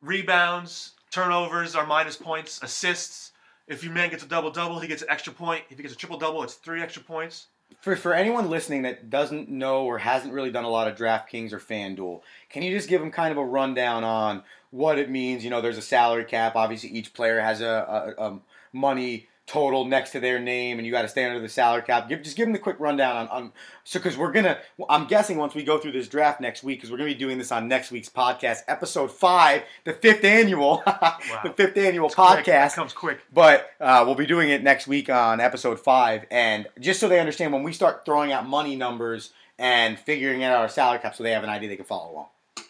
[0.00, 3.32] rebounds, turnovers are minus points, assists.
[3.68, 5.64] If your man gets a double double, he gets an extra point.
[5.70, 7.46] If he gets a triple double, it's three extra points.
[7.80, 11.52] For for anyone listening that doesn't know or hasn't really done a lot of DraftKings
[11.52, 15.44] or FanDuel, can you just give them kind of a rundown on what it means?
[15.44, 16.56] You know, there's a salary cap.
[16.56, 18.38] Obviously, each player has a, a, a
[18.72, 22.08] money total next to their name, and you got to stay under the salary cap.
[22.08, 24.58] Give, just give them the quick rundown on, on so because we're gonna.
[24.88, 27.36] I'm guessing once we go through this draft next week, because we're gonna be doing
[27.36, 30.82] this on next week's podcast, episode five, the fifth annual,
[31.44, 32.74] the fifth annual Quick, podcast.
[32.74, 33.18] comes quick.
[33.32, 37.18] But uh, we'll be doing it next week on episode five, and just so they
[37.18, 41.24] understand, when we start throwing out money numbers and figuring out our salary cap, so
[41.24, 42.26] they have an idea they can follow along.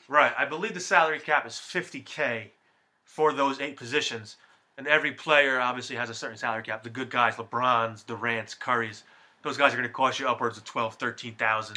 [0.09, 0.33] Right.
[0.37, 2.47] I believe the salary cap is 50K
[3.05, 4.37] for those eight positions.
[4.79, 6.83] And every player obviously has a certain salary cap.
[6.83, 9.03] The good guys, LeBron's, Durant's, Curry's,
[9.43, 11.77] those guys are going to cost you upwards of 12, 13,000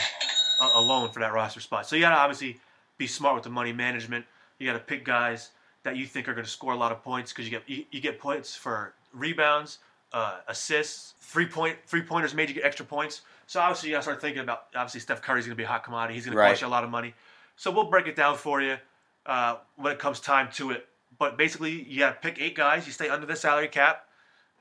[0.75, 1.85] alone for that roster spot.
[1.85, 2.59] So you got to obviously
[2.97, 4.25] be smart with the money management.
[4.59, 5.49] You got to pick guys
[5.83, 7.85] that you think are going to score a lot of points because you get you,
[7.91, 9.79] you get points for rebounds,
[10.13, 13.21] uh, assists, three point three pointers made you get extra points.
[13.47, 15.67] So obviously you got to start thinking about obviously Steph Curry's going to be a
[15.67, 16.15] hot commodity.
[16.15, 17.13] He's going to cost you a lot of money.
[17.57, 18.77] So we'll break it down for you
[19.25, 20.87] uh, when it comes time to it.
[21.19, 22.85] But basically, you got to pick eight guys.
[22.85, 24.05] You stay under the salary cap,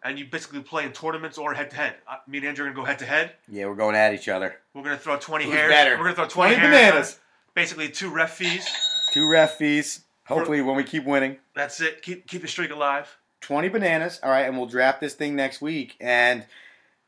[0.03, 1.95] and you basically play in tournaments or head to head.
[2.27, 3.33] Me and Andrew are gonna go head to head.
[3.49, 4.57] Yeah, we're going at each other.
[4.75, 5.71] We're gonna throw twenty Who's hairs.
[5.71, 5.93] better?
[5.99, 6.87] We're gonna throw twenty, 20 hairs.
[6.91, 7.19] bananas.
[7.55, 8.67] Basically, two ref fees.
[9.13, 10.05] Two ref fees.
[10.27, 12.03] Hopefully, when we keep winning, That's it.
[12.03, 13.15] Keep keep the streak alive.
[13.43, 14.21] 20 bananas.
[14.23, 15.97] All right, and we'll draft this thing next week.
[16.01, 16.47] And,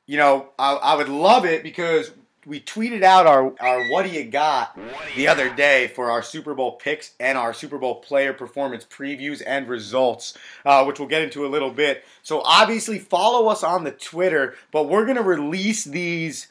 [0.07, 2.11] you know, I, I would love it because
[2.47, 4.79] we tweeted out our, our what do you got
[5.17, 9.43] the other day for our Super Bowl picks and our Super Bowl player performance previews
[9.47, 12.05] and results, uh, which we'll get into a little bit.
[12.23, 16.49] So obviously follow us on the Twitter, but we're to release these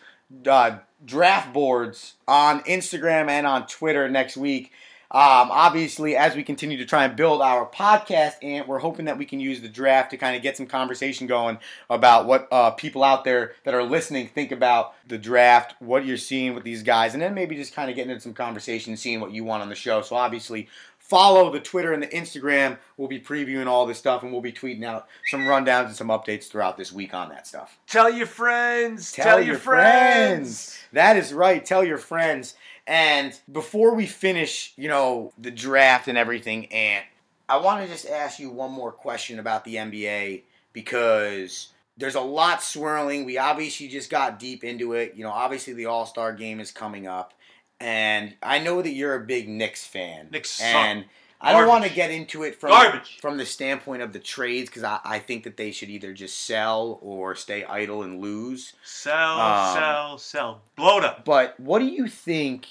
[0.48, 4.72] uh, draft boards on Instagram and on Twitter next week.
[5.14, 9.18] Um, obviously, as we continue to try and build our podcast, and we're hoping that
[9.18, 12.72] we can use the draft to kind of get some conversation going about what uh,
[12.72, 16.82] people out there that are listening think about the draft, what you're seeing with these
[16.82, 19.62] guys, and then maybe just kind of getting into some conversation, seeing what you want
[19.62, 20.02] on the show.
[20.02, 22.80] So obviously, follow the Twitter and the Instagram.
[22.98, 26.08] We'll be previewing all this stuff, and we'll be tweeting out some rundowns and some
[26.08, 27.78] updates throughout this week on that stuff.
[27.88, 29.12] Tell your friends.
[29.12, 30.80] Tell, your friends.
[30.92, 31.64] That is right.
[31.64, 32.56] Tell your friends.
[32.86, 37.04] And before we finish, you know, the draft and everything, and
[37.48, 42.22] I want to just ask you one more question about the NBA because there's a
[42.22, 43.26] lot swirling.
[43.26, 45.14] We obviously just got deep into it.
[45.16, 47.34] You know, obviously the All Star game is coming up,
[47.80, 50.28] and I know that you're a big Knicks fan.
[50.32, 51.06] Knicks suck.
[51.44, 53.20] I don't want to get into it from Garbage.
[53.22, 56.40] from the standpoint of the trades because I, I think that they should either just
[56.46, 58.74] sell or stay idle and lose.
[58.84, 60.62] Sell, Um, sell, sell.
[60.76, 61.26] Blow it up.
[61.26, 62.68] But what do you think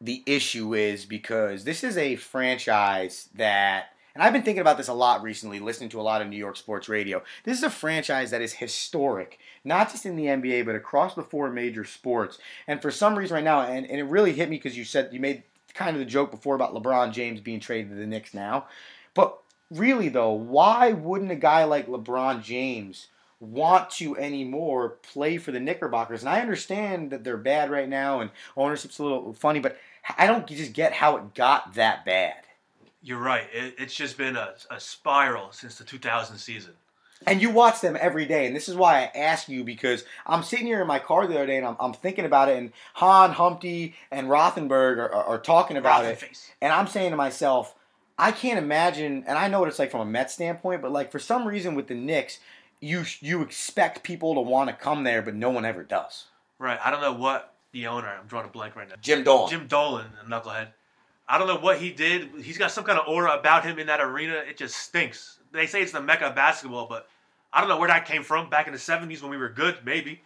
[0.00, 1.04] the issue is?
[1.04, 5.58] Because this is a franchise that, and I've been thinking about this a lot recently,
[5.58, 7.22] listening to a lot of New York sports radio.
[7.44, 11.22] This is a franchise that is historic, not just in the NBA, but across the
[11.22, 12.38] four major sports.
[12.68, 15.08] And for some reason right now, and, and it really hit me because you said
[15.12, 15.42] you made
[15.74, 18.66] kind of the joke before about LeBron James being traded to the Knicks now.
[19.12, 19.38] But
[19.70, 23.08] really, though, why wouldn't a guy like LeBron James
[23.40, 26.22] want to anymore play for the Knickerbockers?
[26.22, 29.78] And I understand that they're bad right now and ownership's a little funny, but
[30.16, 32.36] I don't just get how it got that bad.
[33.02, 33.48] You're right.
[33.52, 36.72] It, it's just been a, a spiral since the 2000 season.
[37.26, 40.42] And you watch them every day, and this is why I ask you because I'm
[40.42, 42.72] sitting here in my car the other day and I'm, I'm thinking about it, and
[42.94, 46.18] Hahn, Humpty, and Rosenberg are, are, are talking about it.
[46.18, 46.50] face.
[46.60, 47.74] And I'm saying to myself,
[48.18, 51.10] I can't imagine, and I know what it's like from a Mets standpoint, but like
[51.10, 52.40] for some reason with the Knicks,
[52.80, 56.26] you you expect people to want to come there, but no one ever does.
[56.58, 56.78] Right.
[56.84, 58.08] I don't know what the owner.
[58.08, 58.94] I'm drawing a blank right now.
[59.00, 59.50] Jim Dolan.
[59.50, 60.68] Jim Dolan, a knucklehead.
[61.26, 62.30] I don't know what he did.
[62.42, 64.34] He's got some kind of aura about him in that arena.
[64.46, 65.38] It just stinks.
[65.54, 67.06] They say it's the mecca of basketball, but
[67.52, 68.50] I don't know where that came from.
[68.50, 70.20] Back in the '70s when we were good, maybe.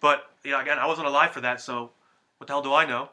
[0.00, 1.90] But again, I wasn't alive for that, so
[2.38, 3.10] what the hell do I know?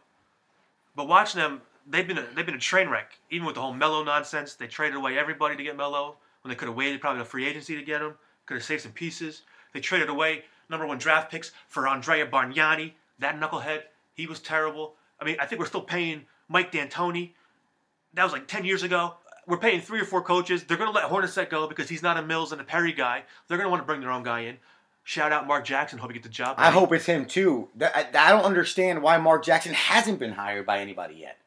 [0.95, 3.12] But watching them, they've been a, they've been a train wreck.
[3.30, 6.55] Even with the whole Melo nonsense, they traded away everybody to get Melo when they
[6.55, 8.16] could have waited probably a free agency to get him.
[8.45, 9.43] Could have saved some pieces.
[9.74, 12.93] They traded away number one draft picks for Andrea Bargnani.
[13.20, 13.84] That knucklehead,
[14.16, 14.93] he was terrible.
[15.20, 17.32] I mean, I think we're still paying Mike D'Antoni.
[18.14, 19.16] That was like ten years ago.
[19.50, 20.64] We're paying three or four coaches.
[20.64, 23.24] They're going to let Hornacek go because he's not a Mills and a Perry guy.
[23.47, 24.58] They're going to want to bring their own guy in.
[25.04, 25.97] Shout out Mark Jackson.
[25.97, 26.56] Hope he gets the job.
[26.60, 27.68] I hope it's him too.
[27.82, 31.38] I, don't understand why Mark Jackson hasn't been hired by anybody yet.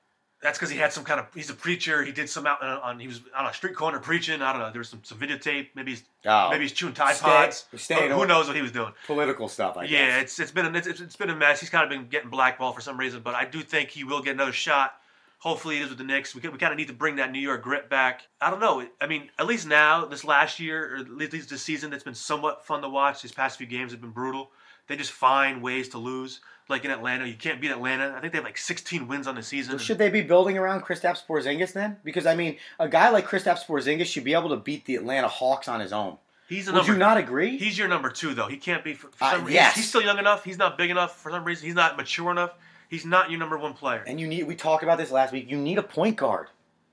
[0.43, 1.27] That's because he had some kind of.
[1.33, 2.03] He's a preacher.
[2.03, 2.79] He did some out on.
[2.79, 4.43] on he was on a street corner preaching.
[4.43, 4.73] I don't know.
[4.73, 5.69] There was some, some videotape.
[5.77, 7.67] Maybe he's Oh, maybe he's chewing Tide Stay- Pods.
[7.77, 8.93] staying Who knows what he was doing?
[9.07, 9.77] political stuff.
[9.77, 9.93] I guess.
[9.93, 10.23] yeah, guess.
[10.23, 11.61] it's it's been a, it's, it's been a mess.
[11.61, 14.21] He's kind of been getting blackballed for some reason, but I do think he will
[14.21, 14.95] get another shot.
[15.43, 16.37] Hopefully, it is with the Knicks.
[16.37, 18.23] We, we kind of need to bring that New York grit back.
[18.41, 18.87] I don't know.
[19.01, 22.15] I mean, at least now, this last year, or at least this season, it's been
[22.15, 23.23] somewhat fun to watch.
[23.23, 24.53] These past few games have been brutal.
[24.87, 26.41] They just find ways to lose.
[26.69, 28.15] Like in Atlanta, you can't beat Atlanta.
[28.17, 29.79] I think they have like 16 wins on the season.
[29.79, 31.97] Should they be building around Kristaps Porzingis then?
[32.05, 35.27] Because I mean, a guy like Kristaps Porzingis should be able to beat the Atlanta
[35.27, 36.19] Hawks on his own.
[36.49, 36.93] He's a Would number.
[36.93, 37.59] you not agree?
[37.59, 38.47] He's your number two, though.
[38.47, 39.55] He can't be for, for Uh, some reason.
[39.55, 39.75] yes.
[39.75, 40.45] He's still young enough.
[40.45, 41.67] He's not big enough for some reason.
[41.67, 42.53] He's not mature enough.
[42.93, 44.05] He's not your number one player.
[44.07, 44.47] and you need.
[44.47, 45.51] We talked about this last week.
[45.51, 46.49] You need a point guard.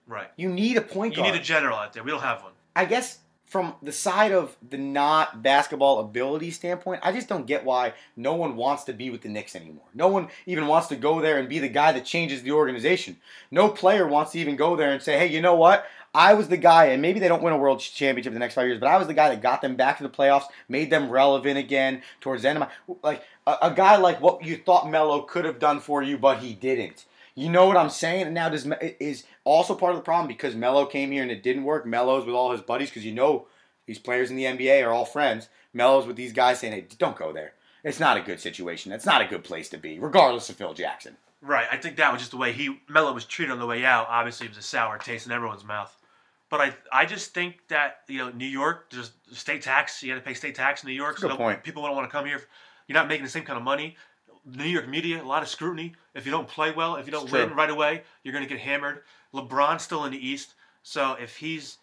[0.07, 0.31] Right.
[0.37, 1.27] You need a point guard.
[1.27, 2.03] You need a general out there.
[2.03, 2.53] We don't have one.
[2.73, 7.65] I guess from the side of the not basketball ability standpoint, I just don't get
[7.65, 9.87] why no one wants to be with the Knicks anymore.
[9.93, 13.17] No one even wants to go there and be the guy that changes the organization.
[13.51, 15.85] No player wants to even go there and say, hey, you know what?
[16.13, 18.55] I was the guy, and maybe they don't win a world championship in the next
[18.55, 20.89] five years, but I was the guy that got them back to the playoffs, made
[20.89, 24.57] them relevant again towards the end of my like a, a guy like what you
[24.57, 27.05] thought Melo could have done for you, but he didn't.
[27.35, 28.25] You know what I'm saying?
[28.25, 28.69] And now does
[28.99, 31.85] is also part of the problem because Melo came here and it didn't work.
[31.85, 33.47] Melo's with all his buddies because you know
[33.85, 35.49] these players in the NBA are all friends.
[35.73, 37.53] Melo's with these guys saying, "Hey, don't go there.
[37.83, 38.91] It's not a good situation.
[38.91, 41.67] It's not a good place to be, regardless of Phil Jackson." Right.
[41.71, 44.07] I think that was just the way he Melo was treated on the way out.
[44.09, 45.95] Obviously, it was a sour taste in everyone's mouth.
[46.49, 50.03] But I I just think that you know New York, there's state tax.
[50.03, 51.19] You got to pay state tax in New York.
[51.19, 51.63] That's so point.
[51.63, 52.41] People don't want to come here.
[52.89, 53.95] You're not making the same kind of money.
[54.45, 55.93] New York media, a lot of scrutiny.
[56.15, 57.55] If you don't play well, if you don't It's win true.
[57.55, 59.03] right away, you're going to get hammered.
[59.31, 61.77] LeBron's still in the East, so if he's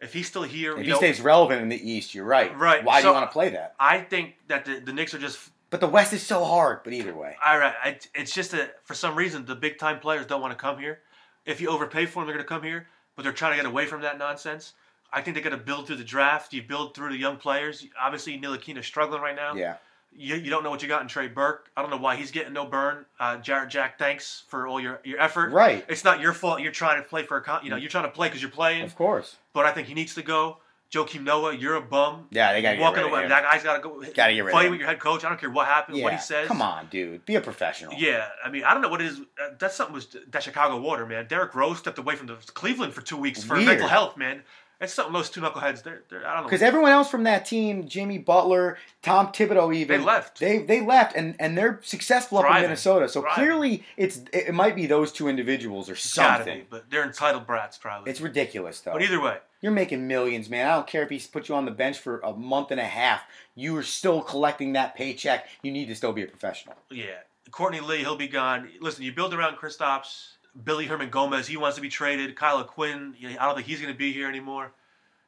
[0.00, 2.56] if he's still here, If he know, stays relevant in the East, you're right.
[2.58, 3.74] Right, Why do you want to play that?
[3.80, 6.80] I think that the, the Knicks are just But the West is so hard.
[6.84, 9.98] But either way, All right, I, it's just that for some reason the big time
[9.98, 11.00] players don't want to come here.
[11.46, 12.86] If you overpay for them, they're going to come here,
[13.16, 14.74] but they're trying to get away from that nonsense.
[15.12, 16.52] I think they got to build through the draft.
[16.52, 17.86] You build through the young players.
[18.00, 19.54] Obviously, Ntilikina's struggling right now.
[19.54, 19.76] yeah.
[20.12, 21.70] You, you don't know what you got in Trey Burke.
[21.76, 23.06] I don't know why he's getting no burn.
[23.18, 25.52] Uh, Jarrett Jack, thanks for all your, your effort.
[25.52, 25.84] Right.
[25.88, 26.60] It's not your fault.
[26.60, 28.50] You're trying to play for a con- you know you're trying to play because you're
[28.50, 28.82] playing.
[28.82, 29.36] Of course.
[29.52, 30.58] But I think he needs to go.
[30.92, 32.26] Joakim Noah, you're a bum.
[32.32, 33.28] Yeah, they got to get Walking of away.
[33.28, 34.02] That guy's got to go.
[34.12, 34.72] Gotta get rid of Fight him.
[34.72, 35.24] with your head coach.
[35.24, 36.02] I don't care what happens, Yeah.
[36.04, 36.48] what he says.
[36.48, 37.24] Come on, dude.
[37.24, 37.94] Be a professional.
[37.94, 39.20] Yeah, I mean, I don't know what it is.
[39.20, 41.28] Uh, that's something with that Chicago water, man.
[41.28, 43.66] Derrick Rose stepped away from the Cleveland for two weeks for Weird.
[43.68, 44.42] mental health, man.
[44.80, 45.82] That's something those two knuckleheads.
[45.82, 46.48] They're, they're I don't know.
[46.48, 50.40] Because everyone else from that team, Jimmy Butler, Tom Thibodeau, even They left.
[50.40, 53.06] They they left, and and they're successful up in Minnesota.
[53.08, 53.34] So Thriving.
[53.34, 56.60] clearly, it's it might be those two individuals or It's gotta something.
[56.60, 58.10] be, but they're entitled brats, probably.
[58.10, 58.92] It's ridiculous, though.
[58.92, 60.66] but either way, You're making millions, man.
[60.66, 62.84] I don't care if he's put you on the bench for a month and a
[62.86, 63.22] half.
[63.54, 65.46] You are still collecting that paycheck.
[65.62, 66.76] You need to still be a professional.
[66.90, 67.16] yeah.
[67.50, 68.68] Courtney Lee, he'll be gone.
[68.80, 70.34] Listen, you build around Kristaps,
[70.66, 72.36] Willy Hernangomez, he wants to be traded.
[72.36, 74.72] Kyle O'Quinn, I don't think he's going to be here anymore.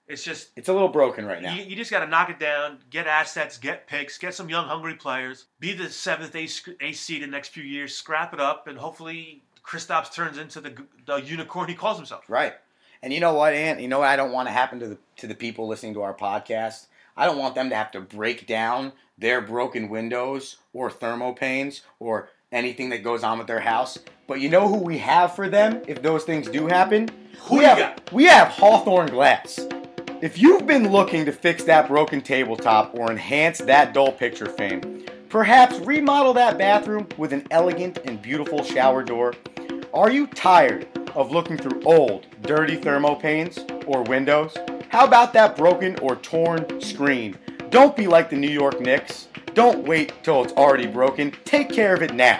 [0.08, 1.54] It's just It's a little broken right now.
[1.54, 4.66] You, you just got to knock it down, get assets, get picks, get some young,
[4.66, 8.40] hungry players, be the seventh, eighth, eighth seed in the next few years, scrap it
[8.40, 10.74] up, and hopefully Kristaps turns into the,
[11.06, 12.24] the unicorn he calls himself.
[12.28, 12.54] Right.
[13.02, 13.80] And you know what, Ant?
[13.80, 16.02] You know what I don't want to happen to the to the people listening to
[16.02, 16.86] our podcast?
[17.16, 22.28] I don't want them to have to break down their broken windows or thermopanes or
[22.52, 23.98] anything that goes on with their house.
[24.26, 27.08] But you know who we have for them if those things do happen?
[27.44, 28.12] Who we have, got?
[28.12, 29.60] We have Hawthorne Glass.
[30.20, 35.04] If you've been looking to fix that broken tabletop or enhance that dull picture frame,
[35.28, 39.34] perhaps remodel that bathroom with an elegant and beautiful shower door,
[39.92, 40.86] are you tired
[41.16, 44.56] of looking through old, dirty thermopanes or windows?
[44.90, 47.36] How about that broken or torn screen?
[47.72, 49.28] Don't be like the New York Knicks.
[49.54, 51.32] Don't wait till it's already broken.
[51.46, 52.38] Take care of it now.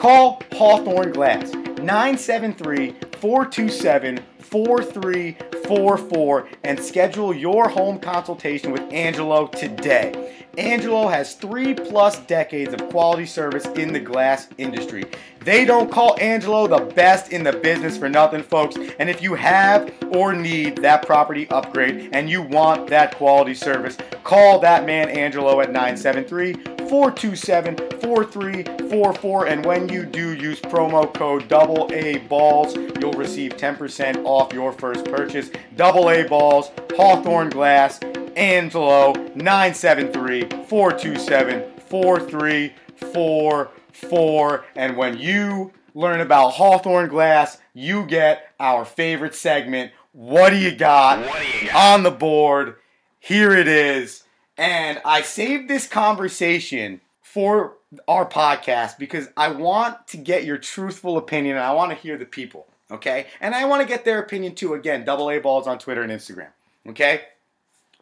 [0.00, 4.20] Call Hawthorne Glass 973 427
[4.50, 10.34] 4344 and schedule your home consultation with Angelo today.
[10.58, 15.04] Angelo has three plus decades of quality service in the glass industry.
[15.44, 18.76] They don't call Angelo the best in the business for nothing, folks.
[18.98, 23.96] And if you have or need that property upgrade and you want that quality service,
[24.24, 29.46] call that man Angelo at 973 427 4344.
[29.46, 34.72] And when you do use promo code double A balls, you'll receive 10% off your
[34.72, 35.52] first purchase.
[35.76, 38.00] Double A balls, Hawthorne Glass,
[38.34, 44.64] Angelo 973 427 4344.
[44.74, 49.92] And when you learn about Hawthorne Glass, you get our favorite segment.
[50.10, 51.24] What do you got?
[51.24, 51.94] What do you got?
[51.94, 52.74] On the board.
[53.20, 54.24] Here it is.
[54.60, 61.16] And I saved this conversation for our podcast because I want to get your truthful
[61.16, 62.66] opinion and I want to hear the people.
[62.90, 63.28] Okay?
[63.40, 64.74] And I want to get their opinion too.
[64.74, 66.50] Again, double A balls on Twitter and Instagram.
[66.86, 67.22] Okay?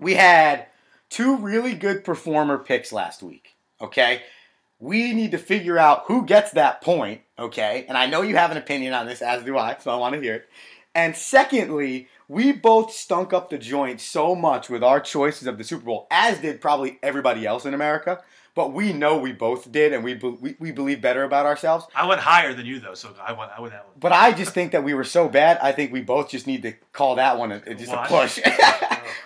[0.01, 0.67] We had
[1.11, 3.55] two really good performer picks last week.
[3.81, 4.23] Okay?
[4.81, 7.21] We need to figure out who gets that point.
[7.39, 7.85] Okay?
[7.89, 10.17] And I know you have an opinion on this, as do I, so I want
[10.17, 10.49] to hear it.
[10.93, 15.65] And secondly, we both stunk up the joint so much with our choices of the
[15.65, 18.23] Super Bowl, as did probably everybody else in America.
[18.55, 21.87] But we know we both did, and we, be- we, we believe better about ourselves.
[21.95, 23.95] I went higher than you though, so I went I went that one.
[24.01, 25.59] But I just think that we were so bad.
[25.63, 28.09] I think we both just need to call that one a, a- just a Watch.
[28.09, 28.41] push.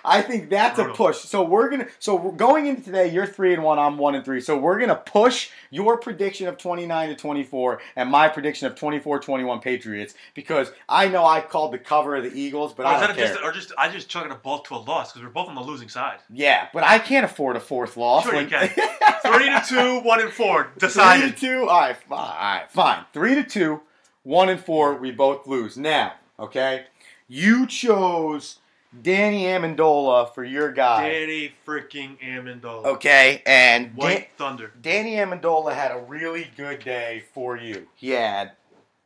[0.04, 1.18] I think that's a push.
[1.18, 1.86] So we're gonna.
[1.98, 3.08] So we're going into today.
[3.10, 3.78] You're three and one.
[3.78, 4.40] I'm one and three.
[4.40, 9.62] So we're gonna push your prediction of 29 to 24 and my prediction of 24-21
[9.62, 13.16] Patriots because I know I called the cover of the Eagles, but Or, I don't
[13.16, 13.28] care.
[13.28, 15.54] just, or just I just chugging a both to a loss because we're both on
[15.54, 16.18] the losing side.
[16.30, 18.24] yeah, but I can't afford a fourth loss.
[18.24, 18.68] Sure you can.
[19.24, 20.70] Three to two, one and four.
[20.78, 21.38] Decided.
[21.38, 21.68] Three to two.
[21.68, 22.18] All right, fine.
[22.18, 23.04] All right, fine.
[23.12, 23.80] Three to two,
[24.24, 24.94] one and four.
[24.96, 25.76] We both lose.
[25.78, 26.84] Now, okay,
[27.28, 28.58] you chose
[29.00, 31.08] Danny Amendola for your guy.
[31.08, 32.84] Danny freaking Amendola.
[32.84, 34.72] Okay, and White Thunder.
[34.80, 37.88] Danny Amendola had a really good day for you.
[37.94, 38.52] He had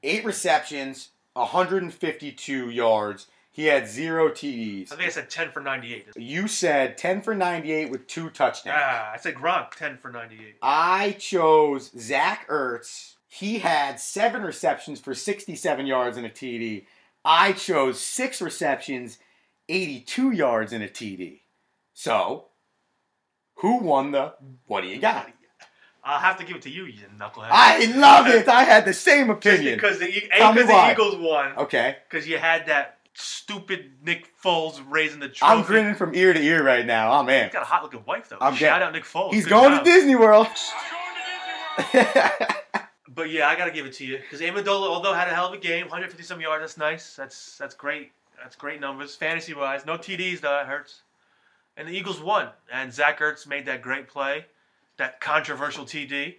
[0.02, 3.28] eight receptions, 152 yards.
[3.52, 4.92] He had zero TDs.
[4.92, 6.08] I think I said ten for ninety-eight.
[6.14, 8.76] You said 10 for 98 with two touchdowns.
[8.78, 10.56] Ah, I said Gronk ten for ninety-eight.
[10.60, 13.14] I chose Zach Ertz.
[13.28, 16.84] He had seven receptions for 67 yards and a TD.
[17.24, 19.18] I chose six receptions,
[19.68, 21.40] 82 yards in a TD.
[21.92, 22.46] So,
[23.56, 24.34] who won the
[24.66, 25.30] what do you got?
[26.04, 27.48] I'll have to give it to you, you knucklehead.
[27.50, 28.46] I love it.
[28.48, 29.74] I had the same Just opinion.
[29.74, 30.06] because the,
[30.36, 31.56] Tell A, me because the Eagles won.
[31.58, 31.96] Okay.
[32.08, 35.52] Because you had that stupid Nick Foles raising the trophy.
[35.52, 37.12] I'm grinning from ear to ear right now.
[37.18, 37.44] Oh man.
[37.44, 38.36] He's got a hot looking wife though.
[38.40, 39.32] I'm Shout getting- out Nick Foles.
[39.32, 40.46] He's Good going to Disney World.
[43.08, 45.54] But yeah, I gotta give it to you because Amendola, although had a hell of
[45.54, 46.60] a game, 150 some yards.
[46.62, 47.16] That's nice.
[47.16, 48.12] That's that's great.
[48.42, 49.86] That's great numbers fantasy wise.
[49.86, 50.50] No TDs though.
[50.50, 51.02] That hurts.
[51.76, 54.46] And the Eagles won, and Zach Ertz made that great play,
[54.96, 56.36] that controversial TD,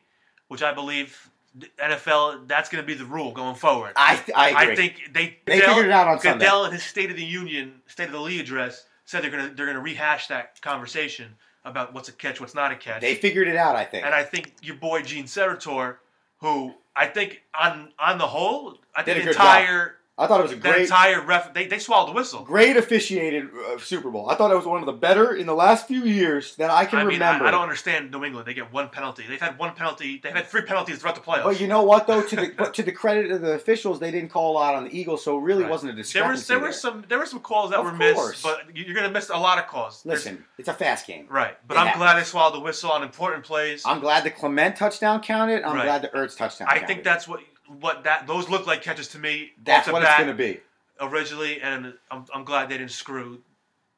[0.48, 3.94] which I believe the NFL that's going to be the rule going forward.
[3.96, 4.74] I, I agree.
[4.74, 6.46] I think they They figured it out on Sunday.
[6.46, 9.52] Goodell in his State of the Union, State of the League address said they're gonna
[9.56, 11.36] they're gonna rehash that conversation
[11.66, 13.02] about what's a catch, what's not a catch.
[13.02, 14.06] they figured it out, I think.
[14.06, 15.98] and I think your boy Gene Steratore,
[16.40, 19.92] who I think on on the whole, I think the good job.
[20.20, 22.44] I thought it was a the great entire ref they, they swallowed the whistle.
[22.44, 24.30] great officiated uh, Super Bowl.
[24.30, 26.86] I thought it was one of the better in the last few years that I
[26.86, 27.46] can I mean, I, remember.
[27.46, 28.48] I don't understand New England.
[28.48, 29.26] They get one penalty.
[29.30, 30.20] They've had one penalty.
[30.22, 31.44] They've had three penalties throughout the playoffs.
[31.44, 34.30] But you know what though, to the to the credit of the officials, they didn't
[34.30, 35.70] call out on the Eagles, so it really Right.
[35.72, 36.32] wasn't a there discrepancy.
[36.40, 38.30] was there were some there were some calls that Of were course.
[38.30, 40.02] missed, but you- you're gonna miss a lot of calls.
[40.04, 41.28] There's- Listen, it's a fast game.
[41.30, 41.56] right?
[41.68, 42.02] But It I'm happens.
[42.04, 43.84] glad they swallowed the whistle on important plays.
[43.86, 45.64] I'm glad the Clement touchdown counted.
[45.64, 45.84] I'm Right.
[45.86, 46.68] glad the Ertz touchdown.
[46.70, 46.88] I counted.
[46.88, 47.42] think that's what
[47.80, 49.52] what that those look like catches to me.
[49.64, 50.60] that's what it's going to be.
[51.00, 53.42] originally, and I'm, I'm glad they didn't screw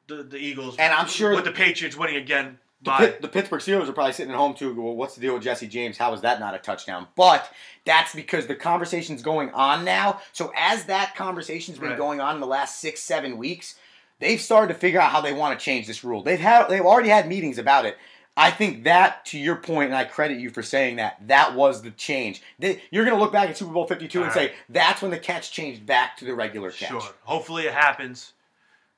[0.08, 0.76] the, the Eagles.
[0.78, 2.58] And I'm sure with the Patriots winning again.
[2.82, 4.74] The, the Pittsburgh Steelers are probably sitting at home too.
[4.74, 5.98] Well, what's the deal with Jesse James?
[5.98, 7.08] How is that not a touchdown?
[7.14, 7.50] But
[7.84, 10.20] that's because the conversation's going on now.
[10.32, 11.98] So as that conversation's been Right.
[11.98, 13.74] going on in the last six, seven weeks,
[14.18, 16.22] they've started to figure out how they want to change this rule.
[16.22, 17.98] They've had they've already had meetings about it.
[18.40, 21.82] I think that, to your point, and I credit you for saying that, that was
[21.82, 22.42] the change.
[22.58, 25.10] They, you're going to look back at Super Bowl 52 and All say, that's when
[25.10, 26.88] the catch changed back to the regular catch.
[26.88, 27.02] sure.
[27.24, 28.32] Hopefully it happens.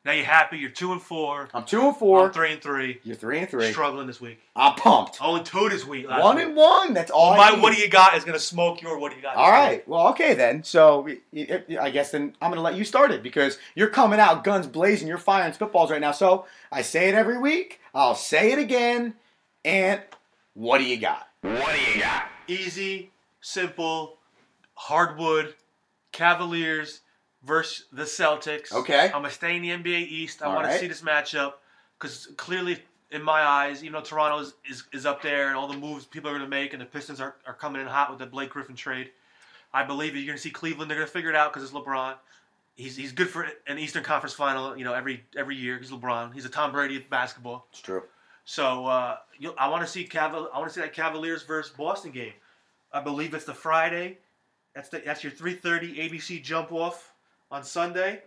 [0.04, 0.58] Now you're happy.
[0.58, 1.48] You're two and four.
[1.54, 2.26] I'm 2 and 4.
[2.26, 2.98] I'm three and three.
[3.04, 3.70] You're 3 and 3.
[3.70, 4.40] Struggling this week.
[4.56, 5.18] I'm pumped.
[5.20, 6.08] Oh, and two this week.
[6.08, 6.44] 1 week.
[6.46, 6.92] and 1.
[6.94, 7.62] That's all Well, my need.
[7.62, 9.36] what do you got is gonna smoke your what do you got.
[9.36, 9.66] All right.
[9.68, 9.88] right.
[9.88, 10.64] Well, okay then.
[10.64, 11.08] So
[11.80, 14.66] I guess then I'm going to let you start it because you're coming out guns
[14.66, 15.06] blazing.
[15.06, 16.10] You're firing spitballs right now.
[16.12, 17.80] So I say it every week.
[17.94, 19.14] I'll say it again.
[19.64, 20.00] And
[20.54, 21.28] what do you got?
[21.42, 22.24] What do you got?
[22.48, 23.10] Easy,
[23.40, 24.18] simple,
[24.74, 25.54] hardwood,
[26.12, 27.00] Cavaliers
[27.44, 28.72] versus the Celtics.
[28.72, 29.06] Okay.
[29.06, 30.42] I'm gonna stay in the NBA East.
[30.42, 30.74] I want right.
[30.74, 31.54] to see this matchup
[31.98, 32.82] because clearly,
[33.12, 36.04] in my eyes, even though Toronto is, is, is up there and all the moves
[36.04, 38.26] people are going to make and the Pistons are, are coming in hot with the
[38.26, 39.10] Blake Griffin trade,
[39.72, 40.90] I believe you're going to see Cleveland.
[40.90, 42.14] They're going to figure it out because it's LeBron.
[42.74, 44.76] He's, he's good for an Eastern Conference final.
[44.76, 46.32] You know, every every year he's LeBron.
[46.32, 47.66] He's a Tom Brady of basketball.
[47.70, 48.02] It's true.
[48.44, 51.72] So uh, you, I want to see Caval- I want to see that Cavaliers versus
[51.76, 52.32] Boston game.
[52.92, 54.18] I believe it's the Friday.
[54.74, 57.12] That's the that's your 3:30 ABC jump off
[57.50, 58.22] on Sunday.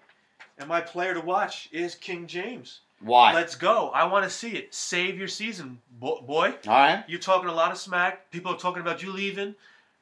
[0.57, 2.79] And my player to watch is King James.
[3.01, 3.33] Why?
[3.33, 3.89] Let's go.
[3.89, 4.73] I want to see it.
[4.73, 6.53] Save your season, bo- boy.
[6.67, 7.03] All right.
[7.07, 8.31] You're talking a lot of smack.
[8.31, 9.53] People are talking about you leaving.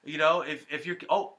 [0.04, 1.34] You know, if if you're oh,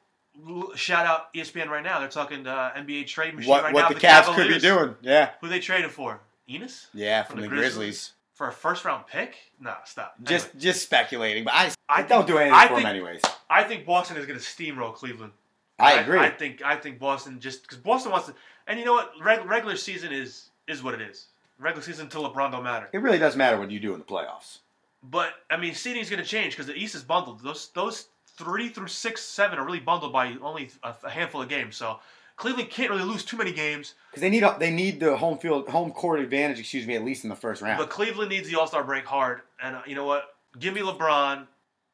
[0.75, 2.01] shout out ESPN right now.
[2.01, 3.89] They're talking uh, NBA trade machine What, right what now.
[3.91, 4.97] the Cavs could be doing.
[5.01, 5.31] Yeah.
[5.41, 6.21] Who they traded for?
[6.49, 6.89] Enos.
[6.93, 7.77] Yeah, From from, the the Grizzlies.
[7.77, 8.13] Grizzlies.
[8.35, 9.37] For a first round pick?
[9.61, 10.15] Nah, stop.
[10.23, 12.87] Just Anyway, just speculating, but I, I I don't do anything I for think- him
[12.91, 13.23] anyways.
[13.49, 15.33] I think Boston is going to steamroll Cleveland.
[15.79, 16.19] I agree.
[16.19, 18.35] I, think I think Boston just because Boston wants to,
[18.69, 19.13] and you know what?
[19.21, 21.27] Reg, regular season is is what it is.
[21.59, 22.89] Regular season until LeBron don't matter.
[22.93, 24.59] it really does matter what you do in the playoffs.
[25.03, 27.41] But I mean, seeding is going to change because the East is bundled.
[27.43, 28.07] Those those
[28.37, 31.77] three through six, seven are really bundled by only a handful of games.
[31.77, 31.99] So
[32.37, 33.95] Cleveland can't really lose too many games.
[34.11, 37.25] Because they need they need the home field home court advantage, excuse me, at least
[37.25, 37.79] in the first round.
[37.79, 39.43] But Cleveland needs the All Star break hard.
[39.63, 40.35] And uh, you know what?
[40.59, 41.47] Give me LeBron.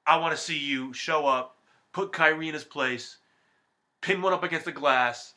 [0.07, 1.57] I want to see you show up,
[1.93, 3.19] put Kyrie in his place,
[4.01, 5.35] pin one up against the glass,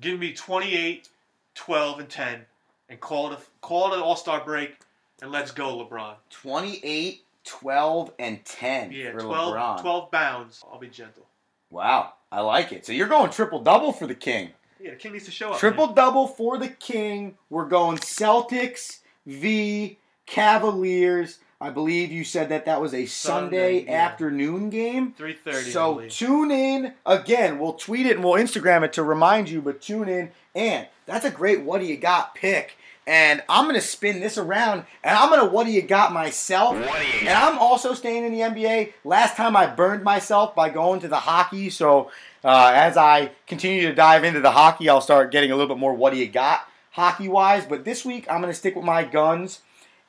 [0.00, 1.08] give me 28,
[1.54, 2.40] 12, and 10,
[2.88, 4.78] and call it a, call it an All Star break,
[5.20, 6.14] and let's go, LeBron.
[6.30, 9.80] 28, 12, and 10 Yeah, for 12, LeBron.
[9.82, 10.64] 12 bounds.
[10.70, 11.26] I'll be gentle.
[11.70, 12.84] Wow, I like it.
[12.84, 14.50] So you're going triple double for the King.
[14.80, 15.58] Yeah, the king needs to show up.
[15.58, 17.36] Triple double for the King.
[17.50, 21.38] We're going Celtics v Cavaliers.
[21.60, 24.04] I believe you said that that was a Sunday, Sunday, yeah.
[24.04, 25.14] afternoon game.
[25.18, 25.72] 3:30.
[25.72, 27.58] So tune in again.
[27.58, 29.62] We'll tweet it and we'll Instagram it to remind you.
[29.62, 32.76] But tune in, and that's a great "What do you got?" pick.
[33.06, 36.74] And I'm gonna spin this around, and I'm gonna "What do you got?" myself.
[36.74, 38.94] And I'm also staying in the NBA.
[39.04, 41.70] Last time I burned myself by going to the hockey.
[41.70, 42.10] So
[42.44, 45.80] uh, as I continue to dive into the hockey, I'll start getting a little bit
[45.80, 47.64] more "What do you got?" hockey wise.
[47.64, 49.60] But this week I'm gonna stick with my guns.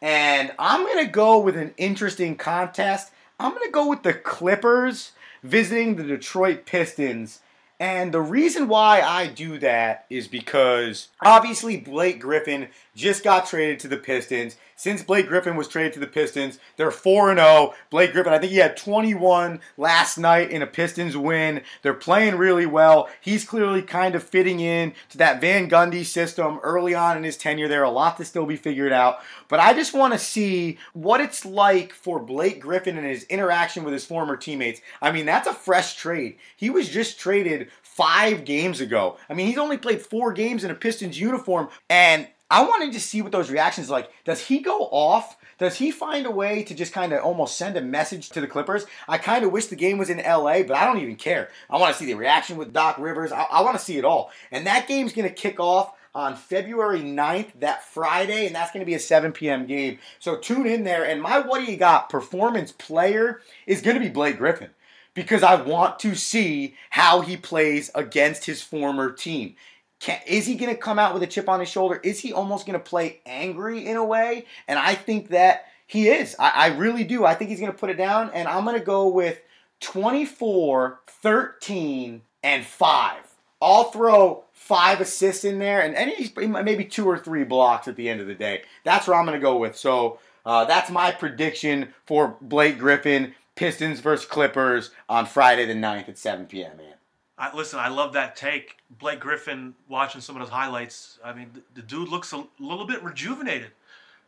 [0.01, 3.11] And I'm to go with an interesting contest.
[3.39, 5.11] I'm to go with the Clippers
[5.43, 7.39] visiting the Detroit Pistons.
[7.79, 13.79] And the reason why I do that is because obviously Blake Griffin just got traded
[13.81, 14.55] to the Pistons.
[14.79, 17.73] Since Blake Griffin was traded to the Pistons, they're 4 0.
[17.89, 21.63] Blake Griffin, I think he had 21 last night in a Pistons win.
[21.81, 23.09] They're playing really well.
[23.19, 27.37] He's clearly kind of fitting in to that Van Gundy system early on in his
[27.37, 27.81] tenure there.
[27.81, 29.17] A lot to still be figured out.
[29.47, 33.83] But I just want to see what it's like for Blake Griffin and his interaction
[33.83, 34.81] with his former teammates.
[35.01, 36.37] I mean, that's a fresh trade.
[36.55, 39.17] He was just traded five games ago.
[39.27, 42.99] I mean, he's only played four games in a Pistons uniform, and I wanted to
[42.99, 44.11] see what those reactions are like.
[44.23, 45.37] Does he go off?
[45.57, 48.47] Does he find a way to just kind of almost send a message to the
[48.47, 48.85] Clippers?
[49.07, 51.49] I kind of wish the game was in LA, but I don't even care.
[51.69, 53.31] I want to see the reaction with Doc Rivers.
[53.31, 54.31] I, I want to see it all.
[54.51, 58.81] And that game's going to kick off on February 9th, that Friday, and that's going
[58.81, 59.65] to be a 7 p.m.
[59.65, 59.99] game.
[60.19, 61.03] So tune in there.
[61.03, 64.69] And my What Do You Got performance player is going to be Blake Griffin
[65.13, 69.55] because I want to see how he plays against his former team.
[69.99, 71.99] Can, is he going to come out with a chip on his shoulder?
[72.03, 74.45] Is he almost going to play angry in a way?
[74.67, 76.35] And I think that he is.
[76.37, 77.25] I, I really do.
[77.25, 79.39] I think he's going to put it down, and I'm going to go with
[79.79, 83.15] 24, 13, and 5.
[83.59, 88.07] I'll throw five assists in there, and, and maybe two or three blocks at the
[88.09, 88.61] end of the day.
[88.83, 89.75] That's where I'm going to go with.
[89.75, 96.09] So uh, that's my prediction for Blake Griffin, Pistons versus Clippers on Friday the 9th
[96.09, 96.93] at 7 p.m., man.
[97.37, 98.77] I, listen, I love that take.
[98.99, 102.85] Blake Griffin, watching some of those highlights, I mean, the, the dude looks a little
[102.85, 103.71] bit rejuvenated.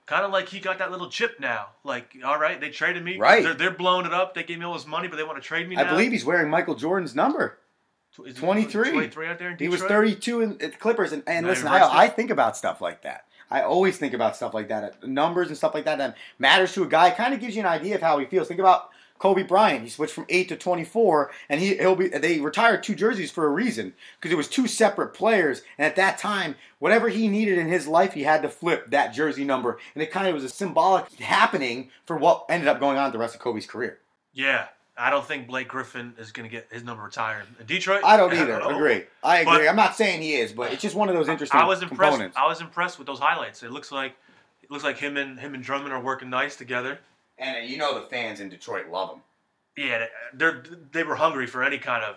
[0.05, 1.68] Kind of like he got that little chip now.
[1.84, 3.18] Like, all right, they traded me.
[3.18, 3.43] Right.
[3.43, 4.34] They're, they're blowing it up.
[4.34, 5.91] They gave me all this money, but they want to trade me I now.
[5.91, 7.60] believe he's wearing Michael Jordan's number.
[8.26, 8.91] Is 23.
[8.91, 11.99] 23 out there in He was 32 in, at the Clippers, and, and listen, I.
[11.99, 13.26] I think about stuff like that.
[13.51, 16.74] I always think about stuff like that, uh, numbers and stuff like that that matters
[16.74, 17.12] to a guy.
[17.12, 18.47] Kind of gives you an idea of how he feels.
[18.47, 18.89] Think about
[19.20, 19.84] Kobe Bryant.
[19.84, 22.07] He switched from eight to 24, and he he'll be.
[22.07, 25.95] They retired two jerseys for a reason because it was two separate players, and at
[25.97, 29.78] that time, whatever he needed in his life, he had to flip that jersey number,
[29.93, 33.17] and it kind of was a symbolic happening for what ended up going on the
[33.20, 33.99] rest of Kobe's career.
[34.34, 34.67] Yeah.
[35.01, 37.45] I don't think Blake Griffin is going to get his number retired.
[37.57, 38.01] In Detroit?
[38.03, 38.59] I don't either.
[38.61, 38.76] Oh.
[38.76, 39.05] Agree.
[39.24, 39.59] I agree.
[39.59, 41.82] But- I'm not saying he is, but it's just one of those interesting I was
[41.82, 42.11] impressed.
[42.11, 42.38] components.
[42.38, 43.63] I was impressed with those highlights.
[43.63, 44.15] It looks like
[44.61, 46.99] it looks like him and him and Drummond are working nice together.
[47.39, 49.21] And uh, you know the fans in Detroit love him.
[49.77, 52.15] Yeah, they're they were hungry for any kind of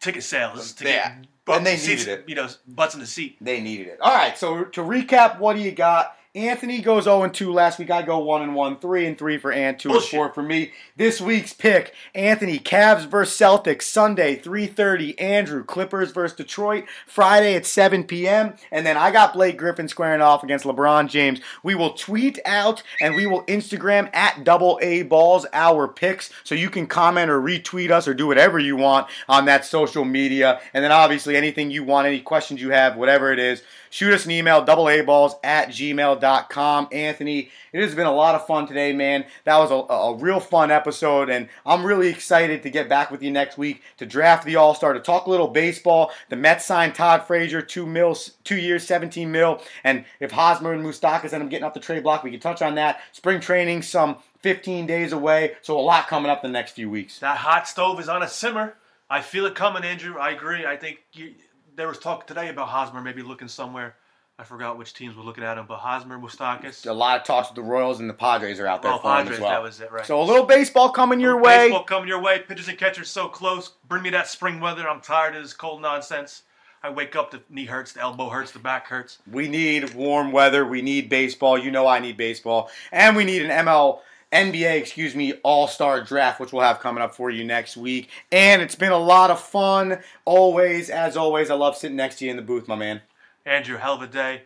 [0.00, 1.16] ticket sales to Yeah,
[1.46, 2.28] get and they seats, needed it.
[2.28, 3.36] You know, butts in the seat.
[3.40, 4.00] They needed it.
[4.00, 6.16] All right, so to recap, what do you got?
[6.32, 7.90] Anthony goes 0 2 last week.
[7.90, 10.02] I go 1 and 1, 3 and 3 for Ant, 2 and.
[10.02, 10.70] 4 for me.
[10.96, 15.20] This week's pick Anthony, Cavs versus Celtics, Sunday, 3.30.
[15.20, 18.54] Andrew, Clippers versus Detroit, Friday at 7 p.m.
[18.70, 21.40] And then I got Blake Griffin squaring off against LeBron James.
[21.64, 26.54] We will tweet out and we will Instagram at double A balls our picks so
[26.54, 30.60] you can comment or retweet us or do whatever you want on that social media.
[30.74, 34.24] And then obviously anything you want, any questions you have, whatever it is, shoot us
[34.24, 36.88] an email, double A balls at gmail.com.
[36.90, 39.26] Anthony, it has been a lot of fun today, man.
[39.44, 43.22] That was a, a real fun episode, and I'm really excited to get back with
[43.22, 46.10] you next week to draft the All Star, to talk a little baseball.
[46.30, 50.84] The Mets signed Todd Frazier, two mils, two years, 17 mil, and if Hosmer and
[50.84, 53.00] Moustakas end up getting off the trade block, we can touch on that.
[53.12, 57.18] Spring training, some 15 days away, so a lot coming up the next few weeks.
[57.18, 58.76] That hot stove is on a simmer.
[59.08, 60.18] I feel it coming, Andrew.
[60.18, 60.64] I agree.
[60.64, 61.34] I think you,
[61.80, 63.96] there was talk today about Hosmer maybe looking somewhere.
[64.38, 66.86] I forgot which teams were looking at him, but Hosmer, Moustakas.
[66.86, 69.08] A lot of talks with the Royals and the Padres are out there Oh, for
[69.12, 69.50] him Padres, as well.
[69.50, 70.04] that was it, right.
[70.04, 71.68] So a little baseball coming your way.
[71.68, 72.40] Baseball coming your way.
[72.40, 73.70] Pitchers and catchers so close.
[73.88, 74.86] Bring me that spring weather.
[74.86, 76.42] I'm tired of this cold nonsense.
[76.82, 79.18] I wake up, the knee hurts, the elbow hurts, the back hurts.
[79.30, 80.66] We need warm weather.
[80.66, 81.56] We need baseball.
[81.58, 82.70] You know I need baseball.
[82.92, 84.00] And we need an ML
[84.32, 88.08] NBA, excuse me, All-Star draft, which we'll have coming up for you next week.
[88.30, 89.98] And it's been a lot of fun.
[90.24, 93.02] Always, as always, I love sitting next to you in the booth, my man.
[93.44, 94.42] Andrew, hell of a day.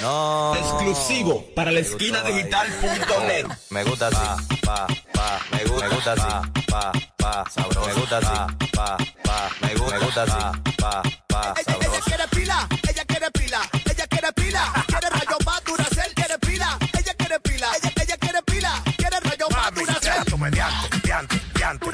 [0.03, 0.55] No.
[0.57, 3.47] Exclusivo para la esquina digital.net.
[3.71, 8.19] Me gusta así, pa, pa, me gu- me gusta así, pa, pa, sabroso, me gusta
[8.19, 12.01] así, pa, pa, me gu- me gusta así, pa, pa, Ella, ella sabroso.
[12.05, 17.15] quiere pila, ella quiere pila, ella quiere pila, quiere rayo más Duracell, quiere pila, ella
[17.15, 20.25] quiere pila, ella, ella quiere pila, quiere rayo más Duracell.
[20.25, 21.87] tu mediante, mediante,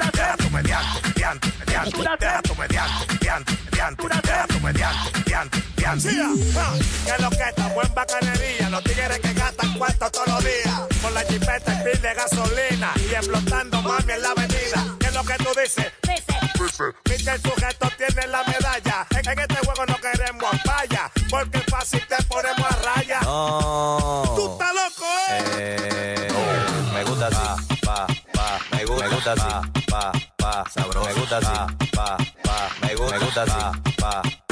[0.49, 1.47] mediante,
[2.19, 2.48] deja tu
[5.95, 6.11] mediante,
[6.43, 6.85] mediante.
[7.05, 11.13] Que lo que estamos en bacanería, los tigres que gastan cuarto todos los días, con
[11.13, 14.95] la jipeta y pil de gasolina, y explotando mami en la avenida.
[14.99, 15.91] ¿Qué es lo que tú dices?
[17.05, 19.05] Viste el sujeto tiene la medalla.
[19.11, 23.19] En, en este juego no queremos falla, porque fácil te ponemos a raya.
[23.21, 24.23] No.
[24.35, 25.43] Tú estás loco, eh.
[25.57, 26.27] Eh,
[26.93, 31.37] me gusta así, pa, pa, me gu- me gusta así, pa, pa, sabroso, me gusta
[31.37, 34.48] así, pa, pa, me gu- me gusta así, pa, pa,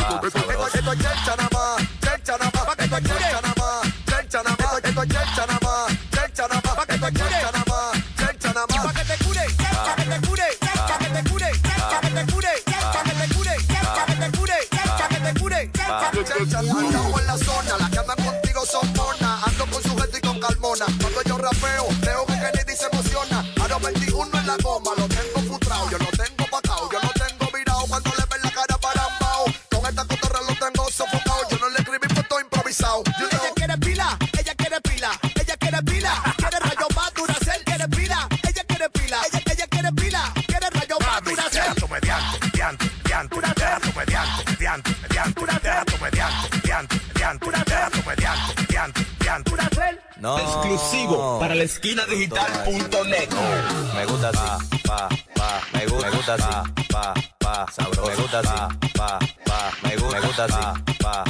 [16.58, 19.47] Andamos en la zona, las que andan contigo son monas.
[19.47, 19.97] Ando con su.
[20.68, 23.45] Cuando yo rapeo, veo que Kennedy se emociona.
[23.64, 25.46] A los 21 en la goma, lo tengo
[51.68, 53.30] Exclusivo para la esquina digital.net.
[53.95, 58.39] Me gusta así, pa, pa, me gu- me gusta así, pa, pa, sabroso, me gusta
[58.39, 61.24] así, pa, pa, me gu- me gusta pa, pa,